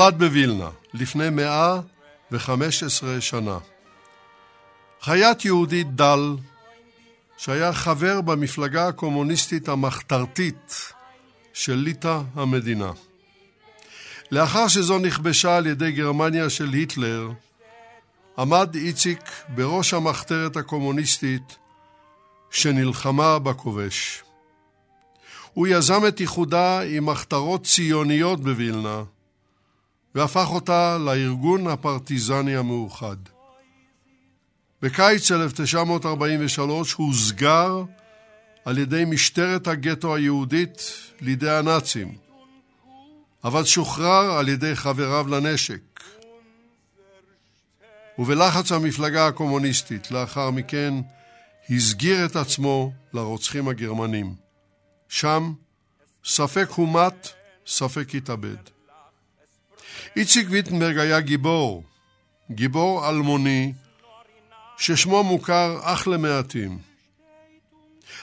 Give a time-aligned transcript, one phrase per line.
[0.00, 1.80] נולד בווילנה לפני מאה
[2.32, 3.58] וחמש עשרה שנה.
[5.02, 6.36] חייט יהודי דל,
[7.36, 10.92] שהיה חבר במפלגה הקומוניסטית המחתרתית
[11.52, 12.92] של ליטא המדינה.
[14.30, 17.30] לאחר שזו נכבשה על ידי גרמניה של היטלר,
[18.38, 21.56] עמד איציק בראש המחתרת הקומוניסטית
[22.50, 24.22] שנלחמה בכובש.
[25.52, 29.02] הוא יזם את איחודה עם מחתרות ציוניות בווילנה,
[30.16, 33.16] והפך אותה לארגון הפרטיזני המאוחד.
[34.82, 37.82] בקיץ 1943 הוסגר
[38.64, 42.14] על ידי משטרת הגטו היהודית לידי הנאצים,
[43.44, 46.00] אבל שוחרר על ידי חבריו לנשק.
[48.18, 50.94] ובלחץ המפלגה הקומוניסטית לאחר מכן
[51.70, 54.34] הסגיר את עצמו לרוצחים הגרמנים.
[55.08, 55.52] שם
[56.24, 57.28] ספק הומת,
[57.66, 58.75] ספק התאבד.
[60.16, 61.84] איציק ויטנברג היה גיבור,
[62.50, 63.72] גיבור אלמוני,
[64.78, 66.78] ששמו מוכר אך למעטים.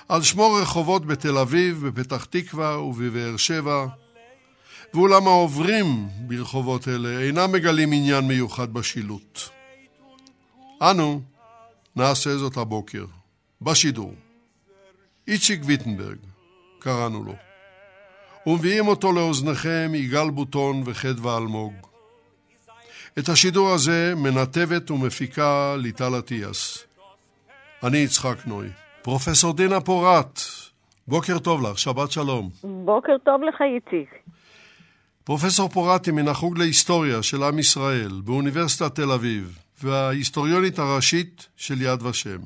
[0.10, 3.86] על שמו רחובות בתל אביב, בפתח תקווה ובבאר שבע,
[4.94, 9.40] ואולם העוברים ברחובות אלה אינם מגלים עניין מיוחד בשילוט.
[10.82, 11.22] אנו
[11.96, 13.06] נעשה זאת הבוקר,
[13.62, 14.14] בשידור.
[15.28, 16.18] איציק ויטנברג,
[16.80, 17.53] קראנו לו.
[18.48, 21.74] ומביאים אותו לאוזניכם יגאל בוטון וחדווה אלמוג.
[23.20, 26.84] את השידור הזה מנתבת ומפיקה ליטל אטיאס.
[27.84, 28.68] אני יצחק נוי.
[29.02, 30.40] פרופסור דינה פורת,
[31.08, 32.50] בוקר טוב לך, שבת שלום.
[32.64, 34.10] בוקר טוב לך, איציק.
[35.24, 41.82] פרופסור פורת היא מן החוג להיסטוריה של עם ישראל באוניברסיטת תל אביב, וההיסטוריונית הראשית של
[41.82, 42.40] יד ושם.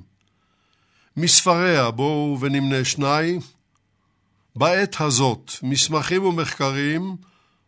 [1.18, 3.40] מספריה, בואו ונמנה שניים,
[4.58, 7.16] בעת הזאת מסמכים ומחקרים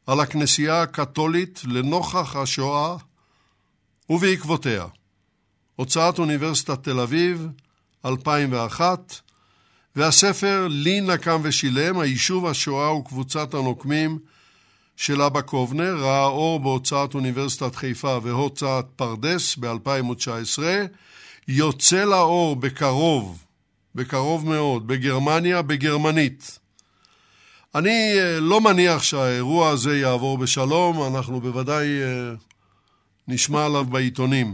[0.08, 2.96] על הכנסייה הקתולית לנוכח השואה
[4.10, 4.86] ובעקבותיה.
[5.76, 7.48] הוצאת אוניברסיטת תל אביב,
[8.06, 9.22] 2001,
[9.96, 14.20] והספר "לי נקם ושילם, היישוב השואה וקבוצת הנוקמים"
[14.98, 20.60] של אבא קובנר, ראה אור בהוצאת אוניברסיטת חיפה והוצאת פרדס ב-2019,
[21.48, 23.46] יוצא לאור בקרוב,
[23.96, 26.60] בקרוב מאוד, בגרמניה, בגרמנית.
[27.76, 31.88] אני לא מניח שהאירוע הזה יעבור בשלום, אנחנו בוודאי
[33.28, 34.48] נשמע עליו בעיתונים.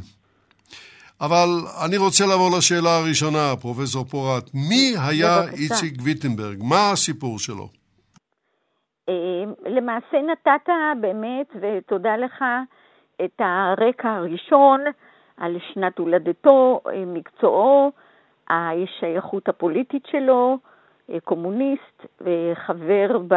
[1.21, 1.47] אבל
[1.85, 4.43] אני רוצה לעבור לשאלה הראשונה, פרופסור פורת.
[4.53, 5.61] מי היה בבקשה.
[5.61, 6.57] איציק ויטנברג?
[6.63, 7.67] מה הסיפור שלו?
[9.65, 10.69] למעשה נתת
[11.01, 12.43] באמת, ותודה לך,
[13.25, 14.79] את הרקע הראשון
[15.37, 17.91] על שנת הולדתו, מקצועו,
[18.49, 20.57] השייכות הפוליטית שלו,
[21.23, 23.35] קומוניסט וחבר ב,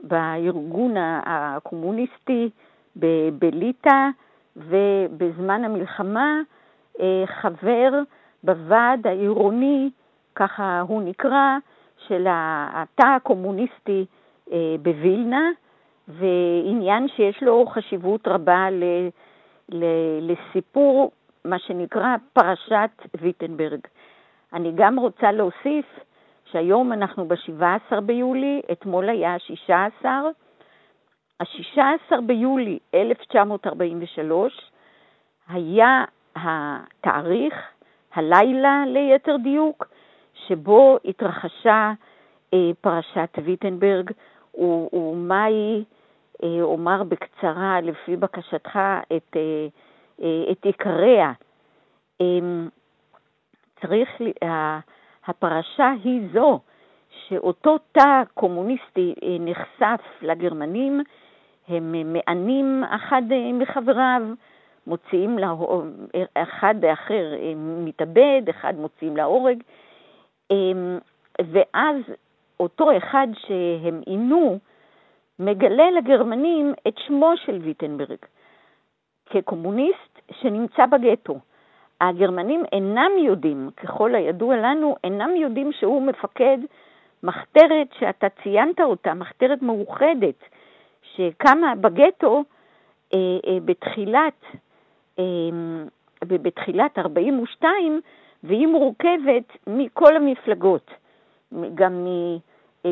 [0.00, 0.94] בארגון
[1.26, 2.50] הקומוניסטי
[3.38, 4.08] בליטא,
[4.56, 6.40] ובזמן המלחמה
[7.26, 7.90] חבר
[8.44, 9.90] בוועד העירוני,
[10.34, 11.58] ככה הוא נקרא,
[12.08, 14.06] של התא הקומוניסטי
[14.82, 15.50] בווילנה,
[16.08, 18.84] ועניין שיש לו חשיבות רבה ל,
[19.68, 19.84] ל,
[20.20, 21.10] לסיפור,
[21.44, 23.80] מה שנקרא פרשת ויטנברג.
[24.52, 25.86] אני גם רוצה להוסיף
[26.52, 30.06] שהיום אנחנו ב-17 ביולי, אתמול היה ה-16.
[31.40, 34.70] ה-16 ביולי 1943
[35.48, 36.04] היה
[36.36, 37.54] התאריך,
[38.14, 39.86] הלילה ליתר דיוק,
[40.46, 41.92] שבו התרחשה
[42.54, 44.10] אה, פרשת ויטנברג,
[44.92, 45.84] ומהי,
[46.42, 48.78] אה, אומר בקצרה, לפי בקשתך,
[49.16, 49.66] את, אה,
[50.22, 51.32] אה, את עיקריה.
[52.20, 52.26] אה,
[53.80, 54.08] צריך,
[54.42, 54.78] אה,
[55.26, 56.60] הפרשה היא זו
[57.28, 61.00] שאותו תא קומוניסטי אה, נחשף לגרמנים,
[61.68, 64.22] הם מענים אחד אה, מחבריו,
[64.86, 65.54] מוציאים לה,
[66.34, 69.62] אחד אחר אה, מתאבד, אחד מוציאים להורג,
[71.38, 71.96] ואז
[72.60, 74.58] אותו אחד שהם עינו
[75.38, 78.18] מגלה לגרמנים את שמו של ויטנברג
[79.26, 81.38] כקומוניסט שנמצא בגטו.
[82.00, 86.58] הגרמנים אינם יודעים, ככל הידוע לנו, אינם יודעים שהוא מפקד
[87.22, 90.44] מחתרת שאתה ציינת אותה, מחתרת מאוחדת,
[91.02, 92.44] שקמה בגטו
[93.14, 94.44] אה, אה, בתחילת,
[95.18, 95.24] אה,
[96.22, 98.00] בתחילת 42,
[98.44, 100.90] והיא מורכבת מכל המפלגות,
[101.74, 102.38] גם, מ,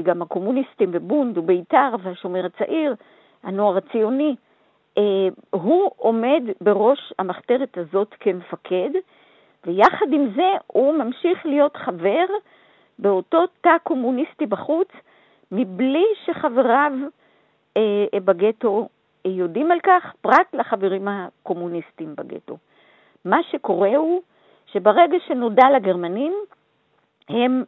[0.02, 2.94] גם הקומוניסטים בבונד ובית"ר והשומר הצעיר,
[3.42, 4.36] הנוער הציוני.
[5.50, 8.90] הוא עומד בראש המחתרת הזאת כמפקד,
[9.66, 12.24] ויחד עם זה הוא ממשיך להיות חבר
[12.98, 14.88] באותו תא קומוניסטי בחוץ,
[15.52, 16.92] מבלי שחבריו
[18.14, 18.88] בגטו
[19.24, 22.56] יודעים על כך פרט לחברים הקומוניסטים בגטו.
[23.24, 24.22] מה שקורה הוא
[24.66, 26.34] שברגע שנודע לגרמנים,
[27.28, 27.64] הם,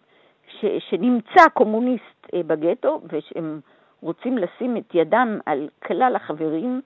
[0.48, 3.60] ש, שנמצא קומוניסט אה, בגטו ושהם
[4.02, 6.80] רוצים לשים את ידם על כלל החברים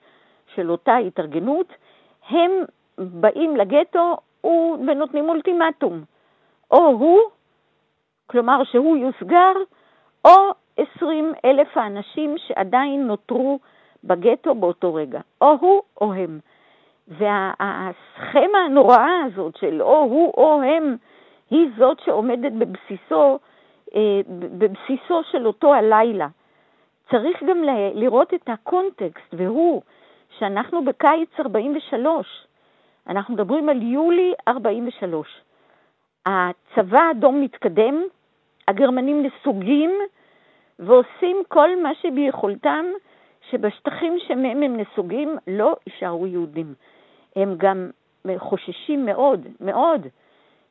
[0.55, 1.73] של אותה התארגנות,
[2.29, 2.51] הם
[2.97, 4.17] באים לגטו
[4.87, 6.03] ונותנים אולטימטום.
[6.71, 7.19] או הוא,
[8.27, 9.53] כלומר שהוא יוסגר,
[10.25, 10.31] או
[10.77, 13.59] 20 אלף האנשים שעדיין נותרו
[14.03, 16.39] בגטו באותו רגע, או הוא או הם.
[17.07, 20.95] והסכמה הנוראה הזאת של או הוא או הם,
[21.49, 23.39] היא זאת שעומדת בבסיסו,
[23.95, 26.27] אה, בבסיסו של אותו הלילה.
[27.11, 27.63] צריך גם
[27.93, 29.81] לראות את הקונטקסט, והוא
[30.39, 32.47] שאנחנו בקיץ 43,
[33.07, 35.27] אנחנו מדברים על יולי 43.
[36.25, 38.03] הצבא האדום מתקדם,
[38.67, 39.91] הגרמנים נסוגים
[40.79, 42.85] ועושים כל מה שביכולתם
[43.49, 46.73] שבשטחים שמהם הם נסוגים לא יישארו יהודים.
[47.35, 47.89] הם גם
[48.37, 50.07] חוששים מאוד, מאוד,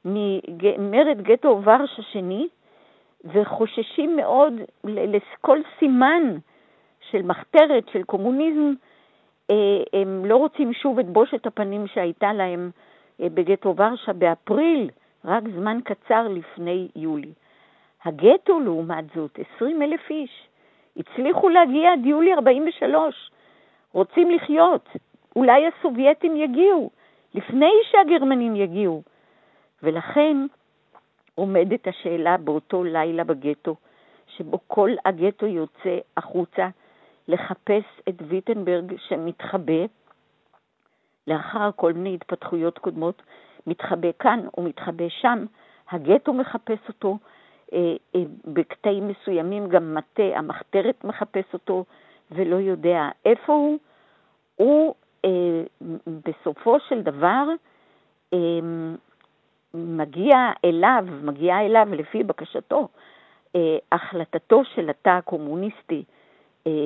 [0.05, 2.49] ממרד גטו ורשה שני,
[3.25, 4.53] וחוששים מאוד
[4.85, 6.23] לכל סימן
[7.11, 8.73] של מחתרת, של קומוניזם,
[9.93, 12.71] הם לא רוצים שוב את בושת הפנים שהייתה להם
[13.21, 14.91] אה, בגטו ורשה באפריל,
[15.25, 17.33] רק זמן קצר לפני יולי.
[18.05, 20.49] הגטו, לעומת זאת, 20 אלף איש,
[20.97, 23.31] הצליחו להגיע עד יולי 43,
[23.93, 24.89] רוצים לחיות.
[25.37, 26.91] אולי הסובייטים יגיעו,
[27.35, 29.03] לפני שהגרמנים יגיעו.
[29.83, 30.37] ולכן
[31.35, 33.77] עומדת השאלה באותו לילה בגטו,
[34.27, 36.69] שבו כל הגטו יוצא החוצה
[37.29, 39.85] לחפש את ויטנברג שמתחבא,
[41.27, 43.23] לאחר כל מיני התפתחויות קודמות,
[43.67, 45.45] מתחבא כאן ומתחבא שם,
[45.91, 47.19] הגטו מחפש אותו,
[47.73, 51.85] אה, אה, בקטעים מסוימים גם מטה המחתרת מחפש אותו
[52.31, 53.79] ולא יודע איפה הוא.
[54.57, 54.95] הוא
[55.25, 55.31] אה,
[56.07, 57.45] בסופו של דבר
[59.75, 62.89] מגיע אליו, מגיעה אליו לפי בקשתו,
[63.93, 66.05] החלטתו של התא הקומוניסטי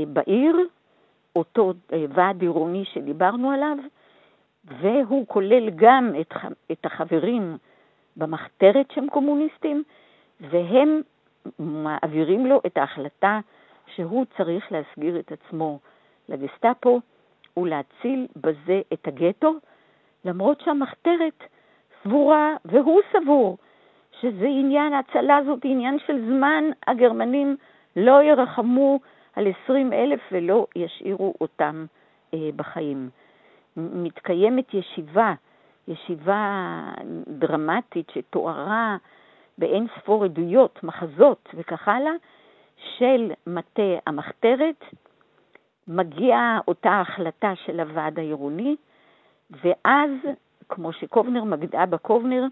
[0.09, 0.57] בעיר,
[1.37, 1.73] אותו
[2.09, 3.77] ועד עירוני שדיברנו עליו,
[4.65, 6.35] והוא כולל גם את,
[6.73, 7.57] את החברים
[8.17, 9.83] במחתרת שהם קומוניסטים,
[10.41, 11.01] והם
[11.59, 13.41] מעבירים לו את ההחלטה
[13.95, 15.79] שהוא צריך להסגיר את עצמו
[16.29, 17.01] לגסטאפו
[17.57, 19.55] ולהציל בזה את הגטו,
[20.25, 21.45] למרות שהמחתרת
[22.05, 23.57] סבורה, והוא סבור,
[24.21, 27.57] שזה עניין, ההצלה הזאת היא עניין של זמן, הגרמנים
[27.97, 29.01] לא ירחמו
[29.39, 31.87] על 20 אלף ולא ישאירו אותם
[32.35, 33.11] אה, בחיים.
[33.77, 35.35] מתקיימת ישיבה,
[35.89, 36.81] ישיבה
[37.29, 38.97] דרמטית שתוארה
[39.59, 42.13] באין ספור עדויות, מחזות וכך הלאה,
[42.99, 44.85] של מטה המחתרת,
[45.89, 48.77] מגיעה אותה החלטה של הוועד העירוני,
[49.51, 50.11] ואז,
[50.69, 51.43] כמו שקובנר,
[51.83, 52.45] אבא קובנר,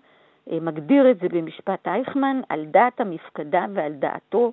[0.50, 4.53] אה, מגדיר את זה במשפט אייכמן, על דעת המפקדה ועל דעתו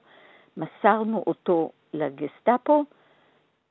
[0.57, 2.83] מסרנו אותו לגסטאפו,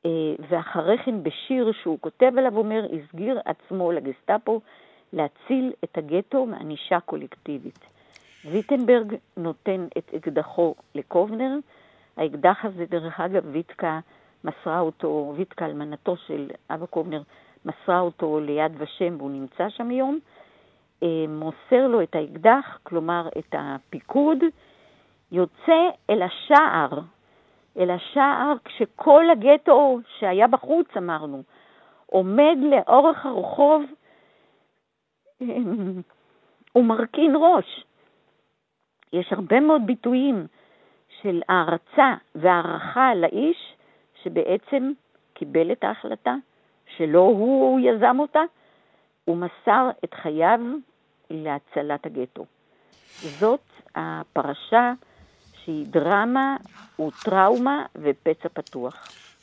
[0.07, 0.11] אה,
[0.49, 4.61] ואחרי כן בשיר שהוא כותב עליו אומר, הסגיר עצמו לגסטאפו
[5.13, 7.79] להציל את הגטו מענישה קולקטיבית.
[8.45, 11.57] ויטנברג נותן את אקדחו לקובנר.
[12.17, 14.01] האקדח הזה, דרך אגב, ויטקה
[14.45, 17.23] מסרה אותו, ויטקה, אלמנתו של אבא קובנר,
[17.65, 20.19] מסרה אותו ליד ושם והוא נמצא שם היום.
[21.03, 24.39] אה, מוסר לו את האקדח, כלומר את הפיקוד,
[25.33, 27.01] יוצא אל השער,
[27.79, 31.43] אל השער כשכל הגטו שהיה בחוץ, אמרנו,
[32.07, 33.83] עומד לאורך הרחוב
[36.77, 37.85] ומרכין ראש.
[39.13, 40.47] יש הרבה מאוד ביטויים
[41.23, 43.75] של הערצה והערכה לאיש
[44.23, 44.93] שבעצם
[45.35, 46.35] קיבל את ההחלטה,
[46.97, 48.43] שלא הוא יזם אותה,
[49.25, 50.61] הוא מסר את חייו
[51.31, 52.45] להצלת הגטו.
[53.21, 53.65] זאת
[53.95, 54.93] הפרשה
[55.65, 56.57] שהיא דרמה,
[56.97, 58.95] הוא טראומה ופצע פתוח.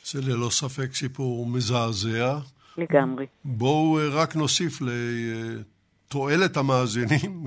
[0.04, 2.38] זה ללא ספק סיפור מזעזע.
[2.78, 3.26] לגמרי.
[3.44, 7.46] בואו רק נוסיף לתועלת המאזינים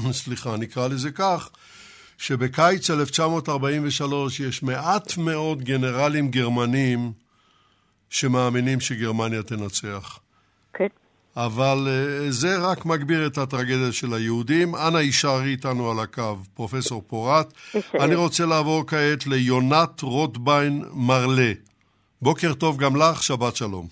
[0.12, 1.50] סליחה, נקרא לזה כך,
[2.18, 7.12] שבקיץ 1943 יש מעט מאוד גנרלים גרמנים
[8.10, 10.18] שמאמינים שגרמניה תנצח.
[10.72, 10.86] כן.
[11.36, 14.74] אבל uh, זה רק מגביר את הטרגדיה של היהודים.
[14.74, 17.52] אנא יישארי איתנו על הקו, פרופסור פורט.
[18.00, 21.52] אני רוצה לעבור כעת ליונת רוטביין מרלה.
[22.22, 23.86] בוקר טוב גם לך, שבת שלום.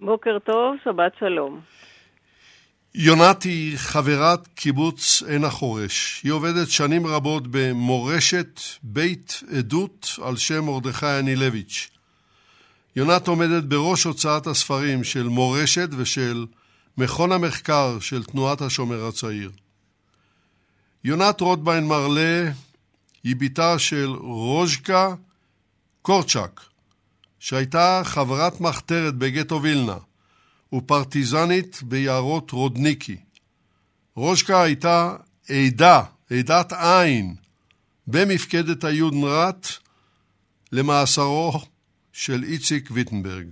[0.00, 1.60] בוקר טוב, שבת שלום.
[2.94, 6.20] יונת היא חברת קיבוץ עין החורש.
[6.24, 11.90] היא עובדת שנים רבות במורשת בית עדות על שם מרדכי אנילביץ'.
[12.96, 16.46] יונת עומדת בראש הוצאת הספרים של מורשת ושל
[16.98, 19.50] מכון המחקר של תנועת השומר הצעיר.
[21.04, 22.50] יונת רוטביין מרלה
[23.24, 25.14] היא בתה של רוז'קה
[26.02, 26.60] קורצ'אק,
[27.38, 29.96] שהייתה חברת מחתרת בגטו וילנה
[30.72, 33.16] ופרטיזנית ביערות רודניקי.
[34.14, 35.16] רוז'קה הייתה
[35.48, 37.34] עדה, עדת עין,
[38.06, 39.66] במפקדת היודנראט
[40.72, 41.60] למאסרו
[42.12, 43.46] של איציק ויטנברג.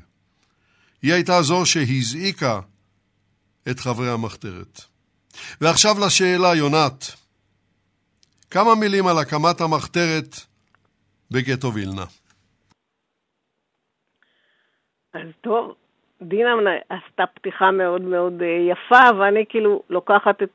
[1.02, 2.60] היא הייתה זו שהזעיקה
[3.71, 4.80] את חברי המחתרת.
[5.61, 7.00] ועכשיו לשאלה, יונת.
[8.50, 10.33] כמה מילים על הקמת המחתרת
[11.30, 12.06] בגטו וילנה.
[15.14, 15.75] אז טוב,
[16.23, 16.52] דינה
[16.88, 20.50] עשתה פתיחה מאוד מאוד אה, יפה, ואני כאילו לוקחת את,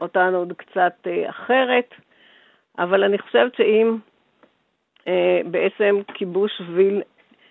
[0.00, 1.94] אותנו עוד קצת אה, אחרת,
[2.78, 3.96] אבל אני חושבת שאם
[5.08, 7.02] אה, בעצם כיבוש, ויל,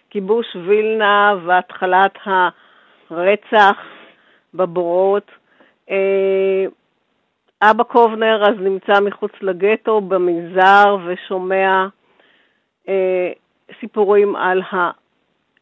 [0.10, 2.14] כיבוש וילנה והתחלת
[3.10, 3.78] הרצח
[4.55, 5.31] בבורות,
[5.89, 6.65] אה,
[7.62, 11.88] אבא קובנר אז נמצא מחוץ לגטו במנזר ושומע
[12.89, 13.31] אה,
[13.79, 14.62] סיפורים על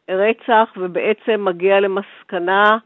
[0.08, 2.78] הרצח ובעצם מגיע למסקנה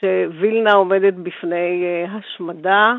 [0.00, 2.92] שווילנה עומדת בפני אה, השמדה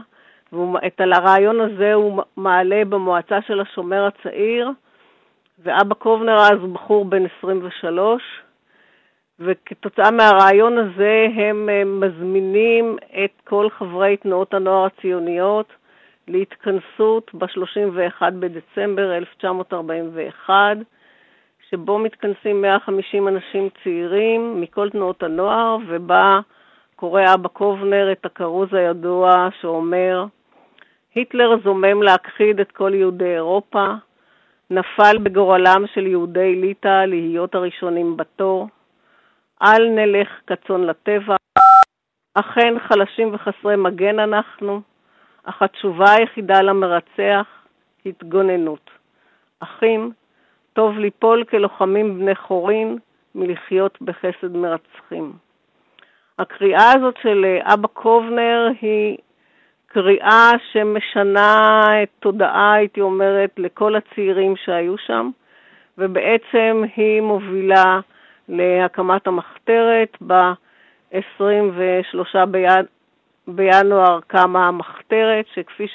[0.54, 4.70] ואת הרעיון הזה הוא מעלה במועצה של השומר הצעיר
[5.64, 8.24] ואבא קובנר אז הוא בחור בן 23
[9.46, 15.68] וכתוצאה מהרעיון הזה הם אה, מזמינים את כל חברי תנועות הנוער הציוניות
[16.28, 20.78] להתכנסות ב-31 בדצמבר 1941,
[21.70, 26.40] שבו מתכנסים 150 אנשים צעירים מכל תנועות הנוער, ובה
[26.96, 30.26] קורא אבא קובנר את הכרוז הידוע שאומר,
[31.16, 33.88] היטלר זומם להכחיד את כל יהודי אירופה,
[34.70, 38.68] נפל בגורלם של יהודי ליטא להיות הראשונים בתור,
[39.64, 41.36] אל נלך כצאן לטבע.
[42.34, 44.82] אכן חלשים וחסרי מגן אנחנו,
[45.44, 47.48] אך התשובה היחידה למרצח,
[48.06, 48.90] התגוננות.
[49.60, 50.12] אחים,
[50.74, 52.98] טוב ליפול כלוחמים בני חורין
[53.36, 55.34] מלחיות בחסד מרצחים.
[56.40, 59.18] הקריאה הזאת של אה, אבא קובנר היא
[59.88, 65.30] קריאה שמשנה את תודעה, הייתי אומרת, לכל הצעירים שהיו שם,
[65.98, 68.00] ובעצם היא מובילה
[68.50, 70.18] להקמת המחתרת.
[70.28, 72.38] ב-23
[73.48, 75.88] בינואר קמה המחתרת, שכפי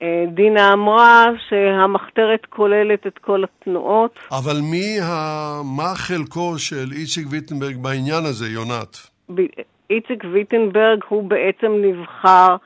[0.00, 4.18] שדינה אמרה, שהמחתרת כוללת את כל התנועות.
[4.30, 5.14] אבל מי, ה...
[5.76, 8.96] מה חלקו של איציק ויטנברג בעניין הזה, יונת?
[9.34, 9.40] ב...
[9.90, 12.56] איציק ויטנברג הוא בעצם נבחר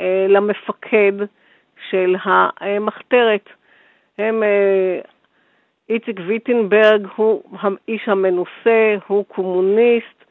[0.00, 1.12] אה, למפקד
[1.90, 3.48] של המחתרת.
[4.18, 5.00] הם אה,
[5.88, 10.24] איציק ויטנברג הוא האיש המנוסה, הוא קומוניסט,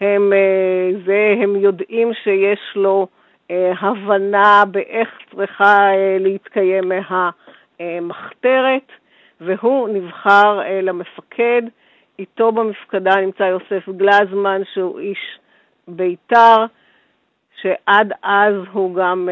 [0.00, 3.06] הם, אה, זה, הם יודעים שיש לו
[3.50, 6.92] אה, הבנה באיך צריכה אה, להתקיים
[7.80, 8.92] מהמחתרת,
[9.40, 11.62] והוא נבחר למפקד.
[12.18, 15.38] איתו במפקדה נמצא יוסף גלזמן, שהוא איש
[15.88, 16.64] בית"ר,
[17.60, 19.28] שעד אז הוא גם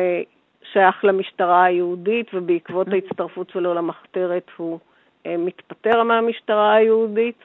[0.72, 4.78] שייך למשטרה היהודית, ובעקבות ההצטרפות שלו למחתרת הוא
[5.26, 7.38] מתפטר מהמשטרה היהודית,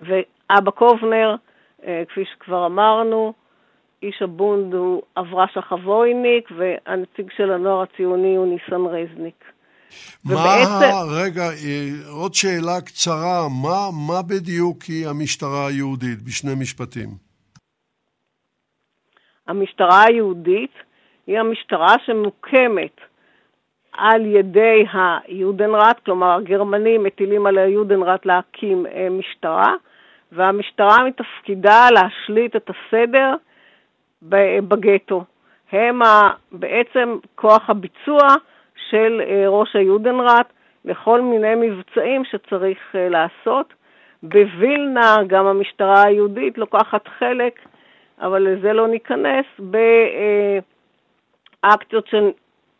[0.00, 1.36] ואבא קובנר,
[1.86, 3.32] אה, כפי שכבר אמרנו,
[4.02, 9.44] איש הבונד הוא אברשה חבויניק, והנציג של הנוער הציוני הוא ניסן רזניק.
[10.24, 10.94] מה, ובעצם...
[11.10, 17.08] רגע, אה, עוד שאלה קצרה, מה, מה בדיוק היא המשטרה היהודית בשני משפטים?
[19.46, 20.72] המשטרה היהודית
[21.26, 23.00] היא המשטרה שמוקמת
[23.96, 29.74] על ידי היודנראט, כלומר הגרמנים מטילים על היודנראט להקים אה, משטרה,
[30.32, 33.34] והמשטרה מתפקידה להשליט את הסדר
[34.68, 35.24] בגטו.
[35.72, 36.00] הם
[36.52, 38.28] בעצם כוח הביצוע
[38.90, 40.52] של אה, ראש היודנראט
[40.84, 43.74] לכל מיני מבצעים שצריך אה, לעשות.
[44.22, 47.60] בווילנה גם המשטרה היהודית לוקחת חלק,
[48.20, 49.46] אבל לזה לא ניכנס,
[51.62, 52.08] באקציות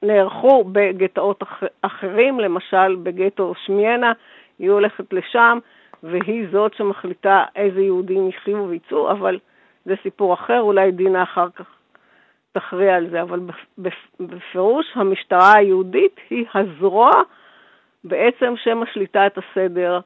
[0.04, 1.42] נערכו בגטאות
[1.82, 4.12] אחרים, למשל בגטו שמיינה,
[4.58, 5.58] היא הולכת לשם,
[6.02, 9.38] והיא זאת שמחליטה איזה יהודים יחיו ויצאו, אבל
[9.84, 11.66] זה סיפור אחר, אולי דינה אחר כך
[12.52, 13.40] תכריע על זה, אבל
[14.20, 17.10] בפירוש המשטרה היהודית היא הזרוע
[18.04, 20.00] בעצם שמשליטה את הסדר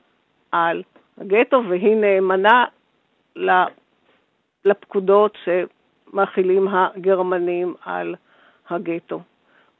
[0.52, 0.82] על
[1.20, 2.64] הגטו, והיא נאמנה
[4.64, 8.14] לפקודות שמכילים הגרמנים על
[8.70, 9.20] הגטו.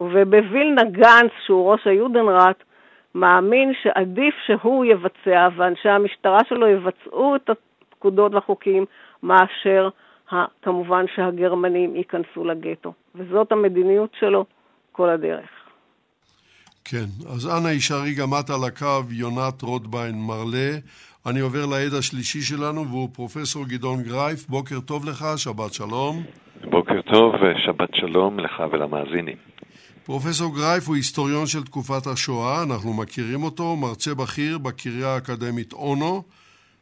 [0.00, 2.62] ובווילנה גנץ, שהוא ראש היודנראט,
[3.14, 8.84] מאמין שעדיף שהוא יבצע ואנשי המשטרה שלו יבצעו את הפקודות והחוקים
[9.22, 9.88] מאשר
[10.62, 12.92] כמובן שהגרמנים ייכנסו לגטו.
[13.14, 14.44] וזאת המדיניות שלו
[14.92, 15.48] כל הדרך.
[16.84, 20.70] כן, אז אנא יישארי גם את על הקו, יונת רוטביין מרלה.
[21.26, 24.46] אני עובר לעד השלישי שלנו, והוא פרופסור גדעון גרייף.
[24.48, 26.22] בוקר טוב לך, שבת שלום.
[26.64, 29.36] בוקר טוב ושבת שלום לך ולמאזינים.
[30.08, 36.22] פרופסור גרייף הוא היסטוריון של תקופת השואה, אנחנו מכירים אותו, מרצה בכיר בקריה האקדמית אונו,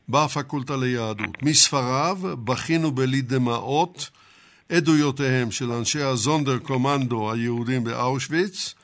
[0.08, 1.42] בפקולטה ליהדות.
[1.42, 4.10] מספריו, בכינו בלי דמעות,
[4.68, 8.74] עדויותיהם של אנשי הזונדר קומנדו היהודים באושוויץ,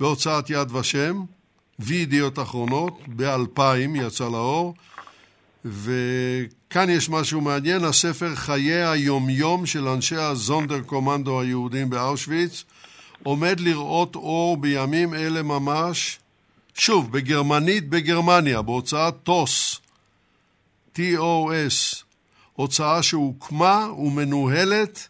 [0.00, 1.24] בהוצאת יד ושם,
[1.78, 3.60] וידיעות אחרונות, ב-2000
[3.94, 4.74] יצא לאור,
[5.64, 12.64] וכאן יש משהו מעניין, הספר חיי היומיום של אנשי הזונדר קומנדו היהודים באושוויץ,
[13.26, 16.18] עומד לראות אור בימים אלה ממש,
[16.74, 19.80] שוב, בגרמנית בגרמניה, בהוצאת טוס,
[20.96, 22.02] T-O-S,
[22.52, 25.08] הוצאה שהוקמה ומנוהלת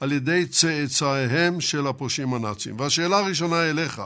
[0.00, 2.80] על ידי צאצאיהם של הפושעים הנאצים.
[2.80, 4.02] והשאלה הראשונה אליך,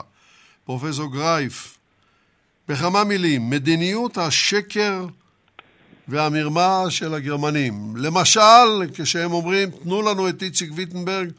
[0.65, 1.77] פרופסור גרייף,
[2.67, 5.05] בכמה מילים, מדיניות השקר
[6.07, 7.93] והמרמה של הגרמנים.
[7.97, 11.29] למשל, כשהם אומרים, תנו לנו את איציק ויטנברג,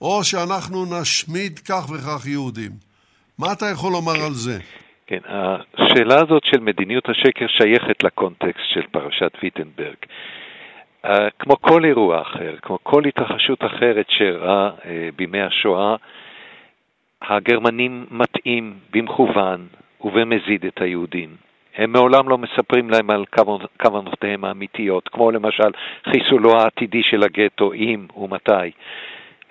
[0.00, 2.70] או שאנחנו נשמיד כך וכך יהודים.
[3.38, 4.58] מה אתה יכול לומר על זה?
[5.06, 5.20] כן,
[5.74, 9.96] השאלה הזאת של מדיניות השקר שייכת לקונטקסט של פרשת ויטנברג.
[11.06, 15.96] Uh, כמו כל אירוע אחר, כמו כל התרחשות אחרת שאירעה uh, בימי השואה,
[17.22, 19.66] הגרמנים מטעים במכוון
[20.00, 21.36] ובמזיד את היהודים.
[21.76, 23.24] הם מעולם לא מספרים להם על
[23.82, 25.70] כוונותיהם האמיתיות, כמו למשל
[26.04, 28.70] חיסולו העתידי של הגטו, אם ומתי.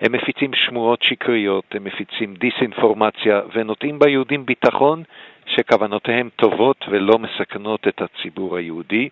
[0.00, 5.02] הם מפיצים שמועות שקריות, הם מפיצים דיסאינפורמציה ונותנים ביהודים ביטחון
[5.46, 9.08] שכוונותיהם טובות ולא מסכנות את הציבור היהודי,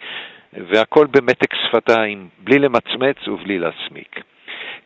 [0.52, 4.20] והכל במתק שפתיים, בלי למצמץ ובלי להסמיק.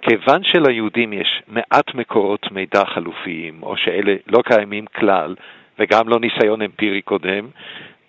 [0.02, 5.34] כיוון שליהודים יש מעט מקורות מידע חלופיים, או שאלה לא קיימים כלל,
[5.78, 7.48] וגם לא ניסיון אמפירי קודם,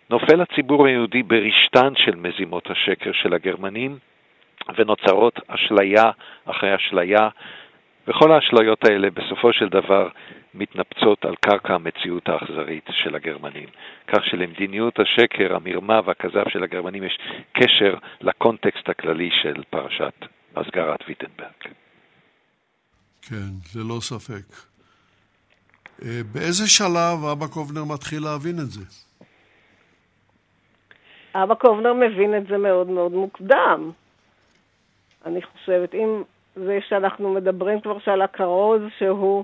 [0.10, 3.98] נופל הציבור היהודי ברשתן של מזימות השקר של הגרמנים,
[4.76, 6.12] ונוצרות אשליה
[6.46, 7.30] אחרי אשליה,
[8.08, 10.10] וכל האשליות האלה בסופו של דבר
[10.54, 13.70] מתנפצות על קרקע המציאות האכזרית של הגרמנים.
[14.08, 17.18] כך שלמדיניות השקר, המרמה והכזב של הגרמנים יש
[17.54, 20.13] קשר לקונטקסט הכללי של פרשת
[20.56, 21.62] הסגרת ויטנברג.
[23.22, 24.74] כן, ללא ספק.
[26.02, 28.82] אה, באיזה שלב אבא קובנר מתחיל להבין את זה?
[31.36, 33.92] אבא קובנר מבין את זה מאוד מאוד מוקדם.
[35.26, 36.24] אני חושבת, אם
[36.56, 39.44] זה שאנחנו מדברים כבר שעל הכרוז שהוא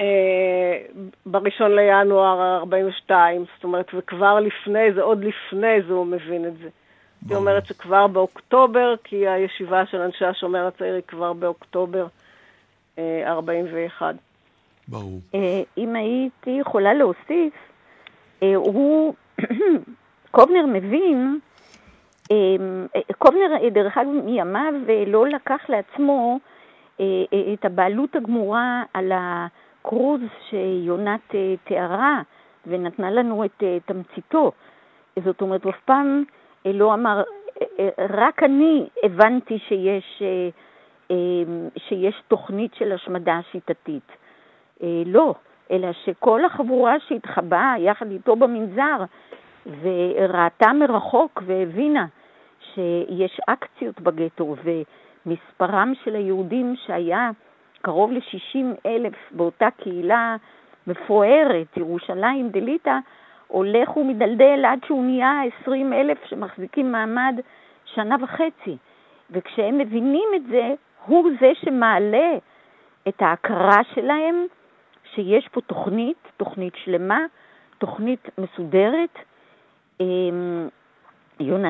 [0.00, 0.78] אה,
[1.26, 6.68] בראשון לינואר 42, זאת אומרת, וכבר לפני זה, עוד לפני זה הוא מבין את זה.
[7.28, 12.06] היא אומרת שכבר באוקטובר, כי הישיבה של אנשי השומר הצעיר היא כבר באוקטובר
[12.98, 14.14] 41.
[14.88, 15.20] ברור.
[15.34, 17.54] אה, אם הייתי יכולה להוסיף,
[18.42, 19.14] אה, הוא,
[20.30, 21.53] קובנר מבין, אה,
[23.18, 24.74] קובנר, דרך אגב, מימיו
[25.06, 26.38] לא לקח לעצמו
[27.54, 31.34] את הבעלות הגמורה על הקרוז שיונת
[31.64, 32.22] תיארה
[32.66, 34.52] ונתנה לנו את תמציתו.
[35.24, 36.24] זאת אומרת, הוא אף פעם
[36.64, 37.22] לא אמר,
[37.98, 40.22] רק אני הבנתי שיש,
[41.88, 44.12] שיש תוכנית של השמדה שיטתית.
[44.82, 45.34] אה, לא,
[45.70, 49.04] אלא שכל החבורה שהתחבאה יחד איתו במנזר
[49.66, 52.06] וראתה מרחוק והבינה
[52.74, 54.56] שיש אקציות בגטו
[55.26, 57.30] ומספרם של היהודים שהיה
[57.82, 60.36] קרוב ל-60 אלף באותה קהילה
[60.86, 62.98] מפוארת, ירושלים דליטא,
[63.46, 67.40] הולך ומדלדל עד שהוא נהיה 20 אלף שמחזיקים מעמד
[67.84, 68.76] שנה וחצי.
[69.30, 70.74] וכשהם מבינים את זה,
[71.06, 72.32] הוא זה שמעלה
[73.08, 74.46] את ההכרה שלהם
[75.14, 77.20] שיש פה תוכנית, תוכנית שלמה,
[77.78, 79.18] תוכנית מסודרת.
[81.40, 81.68] יונה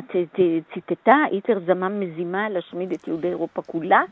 [0.74, 4.02] ציטטה, היטר זמם מזימה להשמיד את יהודי אירופה כולה,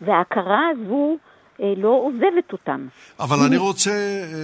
[0.00, 1.16] וההכרה הזו
[1.60, 2.86] אה, לא עוזבת אותם.
[3.20, 3.90] אבל אני רוצה...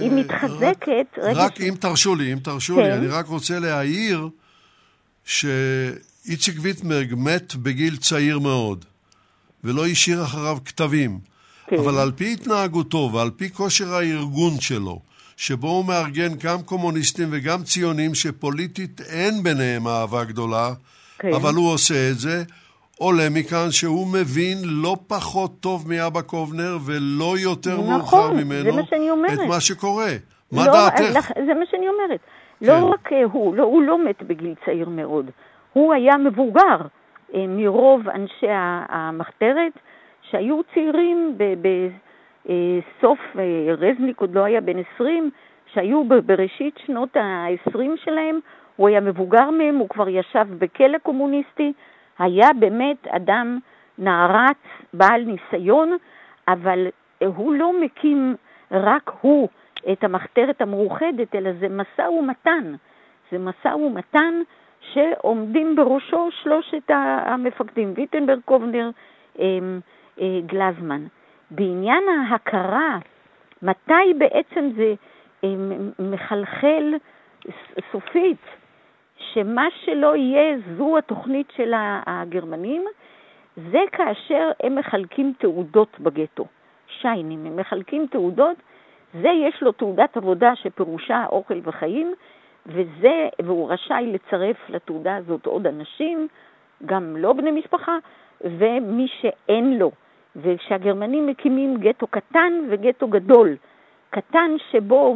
[0.01, 1.05] היא אה, מתחזקת...
[1.17, 2.81] רק, רק אם תרשו לי, אם תרשו כן.
[2.81, 4.29] לי, אני רק רוצה להעיר
[5.25, 8.85] שאיציק ויטמרג מת בגיל צעיר מאוד,
[9.63, 11.19] ולא השאיר אחריו כתבים.
[11.67, 11.79] כן.
[11.79, 14.99] אבל על פי התנהגותו ועל פי כושר הארגון שלו,
[15.37, 20.69] שבו הוא מארגן גם קומוניסטים וגם ציונים שפוליטית אין ביניהם אהבה גדולה,
[21.19, 21.33] כן.
[21.33, 22.43] אבל הוא עושה את זה,
[22.99, 28.75] עולה מכאן שהוא מבין לא פחות טוב מאבא קובנר ולא יותר נכון, מאוחר ממנו
[29.21, 30.11] מה את מה שקורה.
[30.51, 31.31] מה לא, דעתך?
[31.35, 32.19] זה מה שאני אומרת.
[32.59, 32.65] כן.
[32.65, 35.25] לא רק אה, הוא, לא, הוא לא מת בגיל צעיר מאוד.
[35.73, 36.77] הוא היה מבוגר
[37.35, 38.47] אה, מרוב אנשי
[38.89, 39.73] המחתרת,
[40.31, 41.35] שהיו צעירים
[42.45, 43.19] בסוף,
[43.77, 45.29] רזניק עוד לא היה בן 20,
[45.73, 48.39] שהיו בראשית שנות ה-20 שלהם,
[48.75, 51.73] הוא היה מבוגר מהם, הוא כבר ישב בכלא קומוניסטי,
[52.19, 53.59] היה באמת אדם
[53.97, 54.57] נערץ,
[54.93, 55.97] בעל ניסיון,
[56.47, 56.87] אבל
[57.21, 58.35] אה, הוא לא מקים
[58.71, 59.49] רק הוא
[59.91, 62.73] את המחתרת המאוחדת, אלא זה משא ומתן.
[63.31, 64.33] זה משא ומתן
[64.79, 68.89] שעומדים בראשו שלושת המפקדים, ויטנברג, קובנר,
[69.39, 69.79] אמ,
[70.21, 71.05] אה, גלזמן.
[71.51, 72.97] בעניין ההכרה,
[73.61, 74.93] מתי בעצם זה
[75.43, 76.93] אמ, מחלחל
[77.91, 78.45] סופית,
[79.33, 81.73] שמה שלא יהיה זו התוכנית של
[82.05, 82.85] הגרמנים,
[83.71, 86.45] זה כאשר הם מחלקים תעודות בגטו.
[86.87, 88.57] שיינים, הם מחלקים תעודות,
[89.21, 92.13] זה יש לו תעודת עבודה שפירושה אוכל וחיים,
[92.65, 96.27] וזה, והוא רשאי לצרף לתעודה הזאת עוד אנשים,
[96.85, 97.97] גם לא בני משפחה,
[98.41, 99.91] ומי שאין לו.
[100.35, 103.55] וכשהגרמנים מקימים גטו קטן וגטו גדול,
[104.09, 105.15] קטן שבו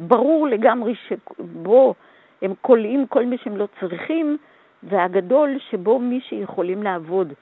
[0.00, 1.94] ברור לגמרי שבו
[2.42, 4.36] הם כולאים כל מי שהם לא צריכים,
[4.82, 7.32] והגדול שבו מי שיכולים לעבוד.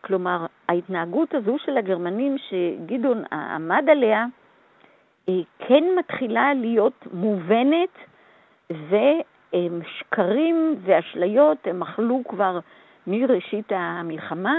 [0.00, 4.26] כלומר, ההתנהגות הזו של הגרמנים שגדעון עמד עליה,
[5.26, 7.98] היא כן מתחילה להיות מובנת,
[8.70, 12.58] ושקרים ואשליות הם אכלו כבר
[13.06, 14.54] מראשית המלחמה.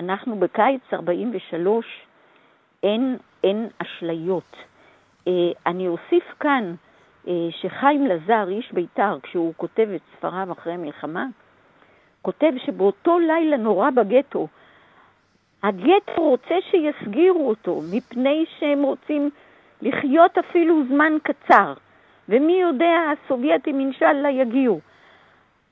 [0.00, 1.86] אנחנו בקיץ 43,
[2.82, 4.56] אין, אין אשליות.
[5.28, 5.32] אה,
[5.66, 6.74] אני אוסיף כאן
[7.28, 11.26] אה, שחיים לזר, איש בית"ר, כשהוא כותב את ספריו אחרי המלחמה,
[12.22, 14.48] כותב שבאותו לילה נורא בגטו,
[15.62, 19.30] הגטו רוצה שיסגירו אותו, מפני שהם רוצים
[19.82, 21.74] לחיות אפילו זמן קצר,
[22.28, 24.80] ומי יודע, הסובייטים אינשאללה יגיעו.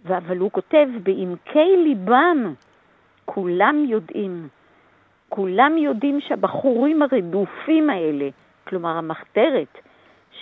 [0.09, 2.55] אבל הוא כותב, בעמקי ליבם
[3.35, 4.49] כולם יודעים,
[5.29, 8.29] כולם יודעים שהבחורים הרדופים האלה,
[8.67, 9.79] כלומר המחתרת,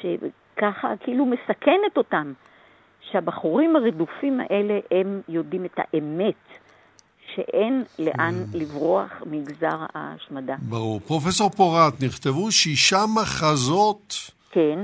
[0.00, 2.32] שככה כאילו מסכנת אותם,
[3.10, 6.34] שהבחורים הרדופים האלה הם יודעים את האמת,
[7.34, 10.56] שאין לאן לברוח מגזר ההשמדה.
[10.62, 11.00] ברור.
[11.00, 14.14] פרופסור פורט, נכתבו שישה מחזות,
[14.50, 14.78] כן.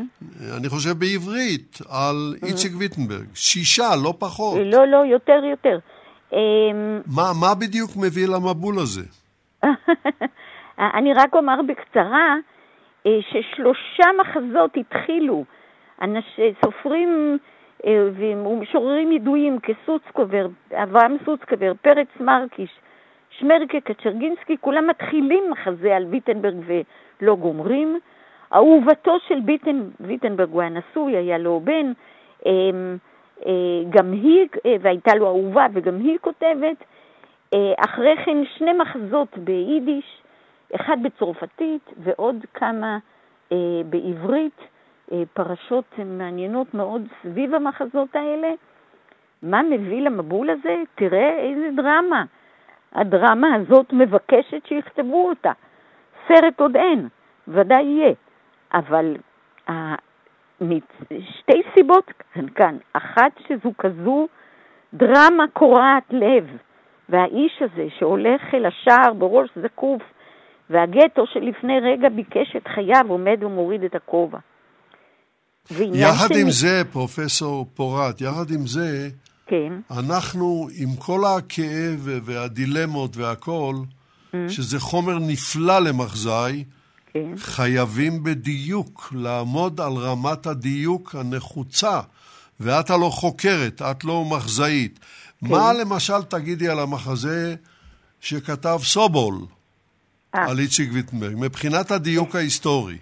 [0.58, 3.26] אני חושב בעברית, על איציק ויטנברג.
[3.34, 4.58] שישה, לא פחות.
[4.64, 5.78] לא, לא, יותר, יותר.
[6.32, 9.02] אמ, מה, מה בדיוק מביא למבול הזה?
[10.98, 12.36] אני רק אומר בקצרה
[13.06, 15.44] אה, ששלושה מחזות התחילו.
[16.02, 17.38] אנש, סופרים
[17.86, 22.70] אה, ומשוררים ידועים כסוצקובר, אברהם סוצקובר, פרץ מרקיש,
[23.38, 27.98] שמרקה, קצ'רגינסקי, כולם מתחילים מחזה על ויטנברג ולא גומרים.
[28.54, 31.92] אהובתו של ביטן, ויטנברג הוא היה נשוי, היה לו בן,
[32.46, 32.52] אה,
[33.90, 34.48] גם היא,
[34.80, 36.84] והייתה לו אהובה וגם היא כותבת.
[37.76, 40.22] אחרי כן שני מחזות ביידיש,
[40.74, 42.98] אחד בצרפתית ועוד כמה
[43.86, 44.60] בעברית.
[45.34, 48.52] פרשות מעניינות מאוד סביב המחזות האלה.
[49.42, 50.82] מה מביא למבול הזה?
[50.94, 52.24] תראה איזה דרמה.
[52.92, 55.52] הדרמה הזאת מבקשת שיכתבו אותה.
[56.28, 57.08] סרט עוד אין,
[57.48, 58.12] ודאי יהיה.
[58.74, 59.16] אבל
[61.08, 62.10] שתי סיבות
[62.54, 62.76] כאן.
[62.92, 64.28] אחת שזו כזו
[64.94, 66.46] דרמה קורעת לב,
[67.08, 70.02] והאיש הזה שהולך אל השער בראש זקוף,
[70.70, 74.38] והגטו שלפני רגע ביקש את חייו עומד ומוריד את הכובע.
[75.70, 79.08] יחד עם זה, פרופסור פורט, יחד עם זה,
[79.46, 79.72] כן.
[79.98, 83.74] אנחנו, עם כל הכאב והדילמות והכל,
[84.32, 84.36] mm.
[84.48, 86.64] שזה חומר נפלא למחזאי,
[87.12, 87.36] כן.
[87.36, 92.00] חייבים בדיוק לעמוד על רמת הדיוק הנחוצה.
[92.60, 94.98] ואת הלא חוקרת, את לא מחזאית.
[94.98, 95.46] כן.
[95.50, 97.54] מה למשל תגידי על המחזה
[98.20, 99.34] שכתב סובול
[100.36, 100.38] 아.
[100.38, 102.98] על איציק ויטנברג, מבחינת הדיוק ההיסטורי?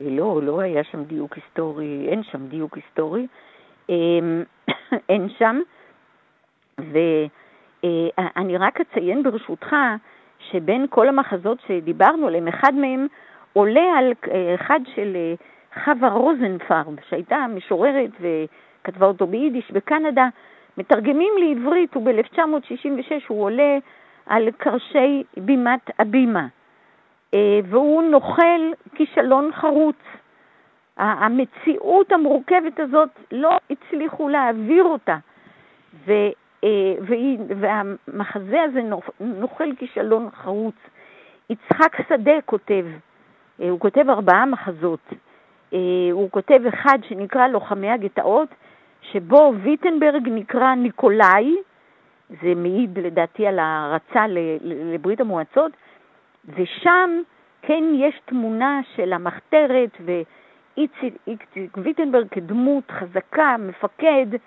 [0.00, 3.26] לא, לא היה שם דיוק היסטורי, אין שם דיוק היסטורי,
[5.08, 5.60] אין שם.
[6.78, 9.66] ואני רק אציין ברשותך
[10.50, 13.06] שבין כל המחזות שדיברנו עליהם, אחד מהם
[13.52, 14.12] עולה על
[14.54, 15.16] אחד של
[15.84, 20.28] חווה רוזנפרב, שהייתה משוררת וכתבה אותו ביידיש בקנדה,
[20.78, 23.78] מתרגמים לעברית, וב-1966 הוא עולה
[24.26, 26.46] על קרשי בימת הבימה.
[27.64, 29.96] והוא נוחל כישלון חרוץ.
[30.96, 35.16] המציאות המורכבת הזאת, לא הצליחו להעביר אותה,
[36.06, 36.12] ו,
[37.60, 38.80] והמחזה הזה
[39.20, 40.74] נוחל כישלון חרוץ.
[41.50, 42.86] יצחק שדה כותב,
[43.58, 45.12] הוא כותב ארבעה מחזות,
[46.12, 48.48] הוא כותב אחד שנקרא לוחמי הגטאות,
[49.02, 51.56] שבו ויטנברג נקרא ניקולאי,
[52.30, 54.24] זה מעיד לדעתי על הערצה
[54.62, 55.72] לברית המועצות,
[56.48, 57.10] ושם
[57.62, 61.14] כן יש תמונה של המחתרת ואיציק
[61.76, 64.38] ויטנברג כדמות חזקה, מפקד, אה,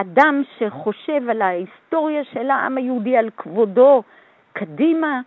[0.00, 4.02] אדם שחושב על ההיסטוריה של העם היהודי, על כבודו
[4.52, 5.20] קדימה,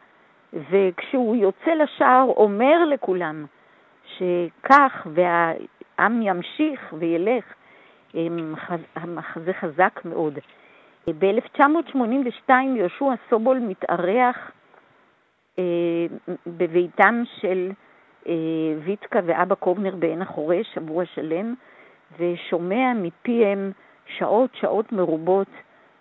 [0.54, 3.46] וכשהוא יוצא לשער אומר לכולם
[4.18, 7.44] שכך והעם ימשיך וילך,
[8.96, 10.40] המחזה חזק מאוד.
[11.08, 14.52] ב-1982 יהושע סובול מתארח
[15.60, 15.64] אה,
[16.48, 17.72] בביתם של
[18.28, 18.34] אה,
[18.84, 21.54] ויטקה ואבא קובנר בעין החורש שבוע שלם,
[22.20, 23.72] ושומע מפיהם
[24.18, 25.48] שעות שעות מרובות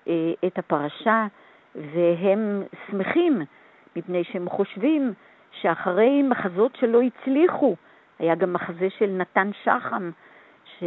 [0.09, 1.27] אה, את הפרשה,
[1.75, 3.43] והם שמחים
[3.97, 5.13] מפני שהם חושבים
[5.61, 7.77] שאחרי מחזות שלא הצליחו,
[8.19, 10.11] היה גם מחזה של נתן שחם,
[10.65, 10.85] ש,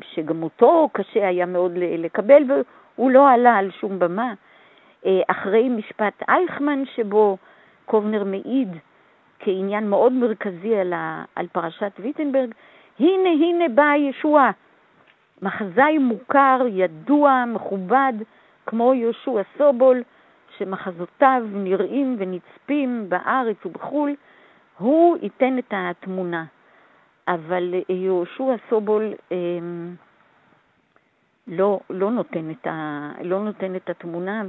[0.00, 4.32] שגם אותו קשה היה מאוד לקבל, והוא לא עלה על שום במה.
[5.28, 7.36] אחרי משפט אייכמן, שבו
[7.84, 8.68] קובנר מעיד
[9.38, 12.54] כעניין מאוד מרכזי על, ה, על פרשת ויטנברג,
[13.00, 14.50] הנה הנה באה ישועה.
[15.42, 18.12] מחזאי מוכר, ידוע, מכובד,
[18.66, 20.02] כמו יהושע סובול,
[20.56, 24.14] שמחזותיו נראים ונצפים בארץ ובחו"ל,
[24.78, 26.44] הוא ייתן את התמונה.
[27.28, 29.36] אבל יהושע סובול אה,
[31.46, 34.42] לא, לא, נותן את ה, לא נותן את התמונה,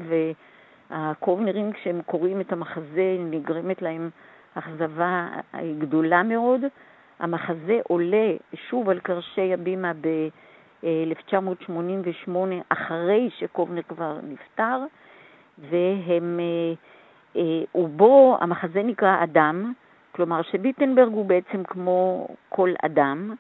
[0.90, 4.10] והקובנרים, כשהם קוראים את המחזה, נגרמת להם
[4.54, 5.28] אכזבה
[5.80, 6.62] גדולה מאוד.
[7.20, 8.32] המחזה עולה
[8.70, 9.92] שוב על קרשי הבימה
[10.84, 12.32] ב-1988,
[12.70, 14.80] אחרי שקובנר כבר נפטר,
[15.58, 16.74] והם, אה,
[17.36, 19.74] אה, ובו המחזה נקרא אדם,
[20.12, 23.36] כלומר שביטנברג הוא בעצם כמו כל אדם,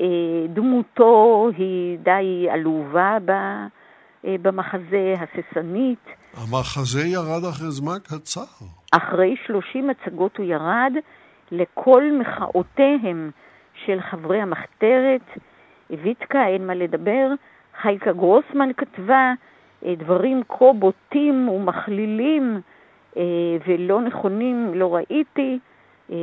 [0.00, 0.06] אה,
[0.48, 3.18] דמותו היא די עלובה
[4.24, 6.06] במחזה, הססנית.
[6.34, 8.66] המחזה ירד אחרי זמן קצר.
[8.92, 10.92] אחרי שלושים הצגות הוא ירד
[11.52, 13.30] לכל מחאותיהם
[13.84, 15.22] של חברי המחתרת.
[16.02, 17.28] ויטקה, אין מה לדבר.
[17.80, 19.32] חייקה גרוסמן כתבה
[19.84, 22.60] אה, דברים כה בוטים ומכלילים
[23.66, 25.58] ולא נכונים, לא ראיתי.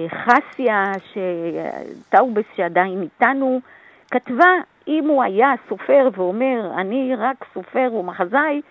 [0.08, 0.92] חסיה,
[2.10, 3.62] טאובס שעדיין איתנו,
[4.12, 4.54] כתבה,
[4.88, 8.62] אם הוא היה סופר ואומר, אני רק סופר ומחזאי,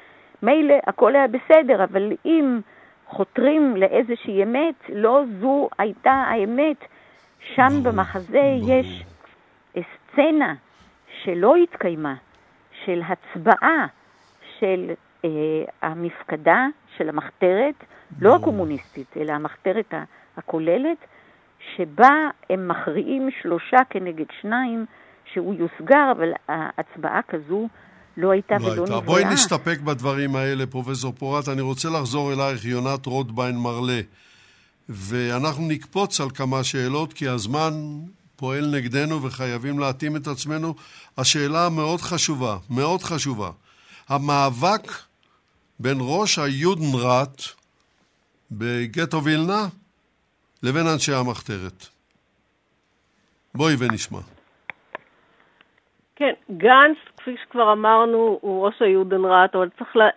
[0.43, 2.61] מילא הכל היה בסדר, אבל אם
[3.07, 6.77] חותרים לאיזושהי אמת, לא זו הייתה האמת.
[7.55, 9.05] שם במחזה יש
[9.77, 10.55] סצנה
[11.25, 12.15] שלא התקיימה,
[12.85, 13.87] של הצבעה
[14.59, 14.91] של
[15.25, 15.31] אה,
[15.83, 17.75] המפקדה, של המחתרת,
[18.21, 19.95] לא הקומוניסטית, אלא המחתרת
[20.37, 20.99] הכוללת,
[21.77, 22.11] שבה
[22.51, 24.87] הם מכריעים שלושה כנגד שניים,
[25.33, 27.69] שהוא יוסגר, אבל הצבעה כזו
[28.17, 29.01] לא הייתה לא ולא נבראה.
[29.01, 31.49] בואי נסתפק בדברים האלה, פרופסור פורט.
[31.49, 34.01] אני רוצה לחזור אלייך, יונת רוטביין מרלה.
[34.89, 37.73] ואנחנו נקפוץ על כמה שאלות, כי הזמן
[38.41, 40.75] פועל נגדנו וחייבים להתאים את עצמנו.
[41.19, 43.51] השאלה מאוד חשובה, מאוד חשובה.
[44.09, 44.87] המאבק
[45.81, 47.37] בין ראש היודנראט
[48.51, 49.63] בגטו וילנה
[50.63, 51.87] לבין אנשי המחתרת.
[53.55, 54.21] בואי ונשמע.
[56.17, 60.09] כן, גנץ, כפי שכבר אמרנו, הוא ראש היודנראט, אבל צריך, לה,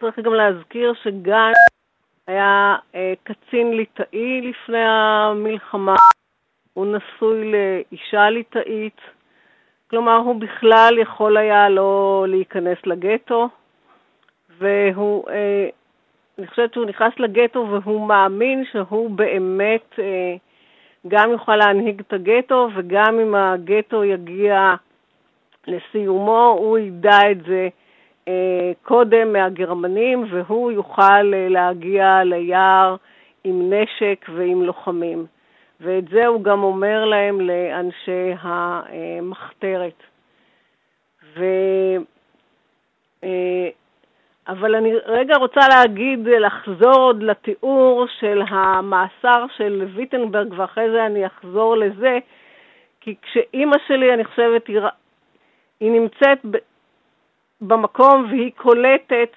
[0.00, 1.56] צריך גם להזכיר שגנץ
[2.26, 5.96] היה אה, קצין ליטאי לפני המלחמה,
[6.78, 9.00] הוא נשוי לאישה ליטאית,
[9.90, 13.48] כלומר הוא בכלל יכול היה לא להיכנס לגטו,
[14.58, 15.68] והוא אה,
[16.38, 20.34] אני חושבת שהוא נכנס לגטו והוא מאמין שהוא באמת אה,
[21.08, 24.74] גם יוכל להנהיג את הגטו, וגם אם הגטו יגיע
[25.66, 27.68] לסיומו, הוא ידע את זה
[28.28, 32.96] אה, קודם מהגרמנים, והוא יוכל להגיע ליער
[33.44, 35.26] עם נשק ועם לוחמים.
[35.80, 40.02] ואת זה הוא גם אומר להם לאנשי המחתרת.
[41.36, 41.44] ו...
[44.48, 51.26] אבל אני רגע רוצה להגיד, לחזור עוד לתיאור של המאסר של ויטנברג, ואחרי זה אני
[51.26, 52.18] אחזור לזה,
[53.00, 54.80] כי כשאימא שלי, אני חושבת, היא,
[55.80, 56.56] היא נמצאת ב,
[57.60, 59.30] במקום והיא קולטת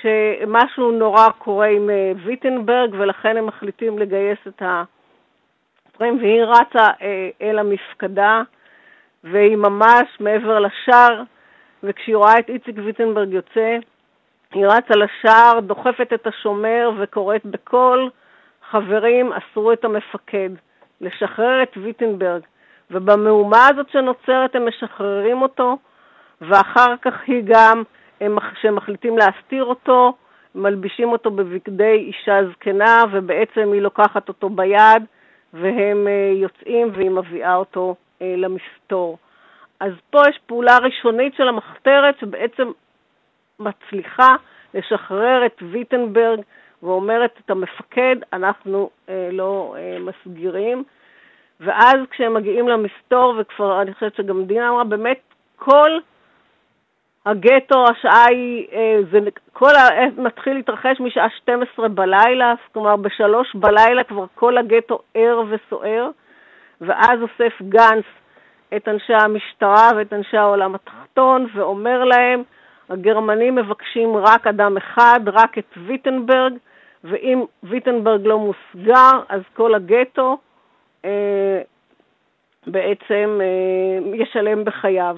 [0.00, 4.93] שמשהו נורא קורה עם אה, ויטנברג, ולכן הם מחליטים לגייס את הדברים,
[6.00, 8.42] והיא רצה אה, אל המפקדה,
[9.24, 11.22] והיא ממש מעבר לשער,
[11.82, 13.76] וכשהיא רואה את איציק ויטנברג יוצא,
[14.52, 18.10] היא רצה לשער, דוחפת את השומר וקוראת בקול,
[18.70, 20.50] חברים, אסרו את המפקד.
[21.00, 22.42] לשחרר את ויטנברג,
[22.90, 25.78] ובמהומה הזאת שנוצרת הם משחררים אותו,
[26.40, 27.82] ואחר כך היא גם,
[28.54, 30.12] כשהם מחליטים להסתיר אותו,
[30.54, 35.02] מלבישים אותו בבגדי אישה זקנה, ובעצם היא לוקחת אותו ביד,
[35.54, 39.18] והם אה, יוצאים והיא מביאה אותו אה, למסתור.
[39.80, 42.70] אז פה יש פעולה ראשונית של המחתרת שבעצם
[43.58, 44.36] מצליחה
[44.74, 46.40] לשחרר את ויטנברג
[46.82, 50.84] ואומרת את המפקד, אנחנו אה, לא אה, מסגירים.
[51.60, 55.20] ואז כשהם מגיעים למסתור, וכבר אני חושבת שגם דינה אמרה, באמת
[55.56, 55.90] כל
[57.26, 59.18] הגטו, השעה היא, אה, זה,
[59.52, 59.88] כל ה...
[59.98, 66.10] אה, מתחיל להתרחש משעה 12 בלילה, כלומר בשלוש בלילה כבר כל הגטו ער וסוער,
[66.80, 68.04] ואז אוסף גנץ
[68.76, 72.42] את אנשי המשטרה ואת אנשי העולם התחתון ואומר להם,
[72.88, 76.52] הגרמנים מבקשים רק אדם אחד, רק את ויטנברג,
[77.04, 80.38] ואם ויטנברג לא מוסגר, אז כל הגטו
[81.04, 81.60] אה,
[82.66, 85.16] בעצם אה, ישלם בחייו.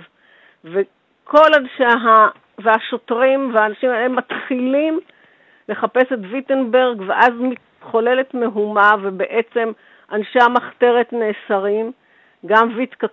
[1.26, 2.28] וכל אנשי ה...
[2.58, 5.00] והשוטרים והאנשים האלה מתחילים
[5.68, 9.72] לחפש את ויטנברג, ואז מתחוללת מהומה, ובעצם
[10.12, 11.92] אנשי המחתרת נאסרים.
[12.46, 13.06] גם ויטקה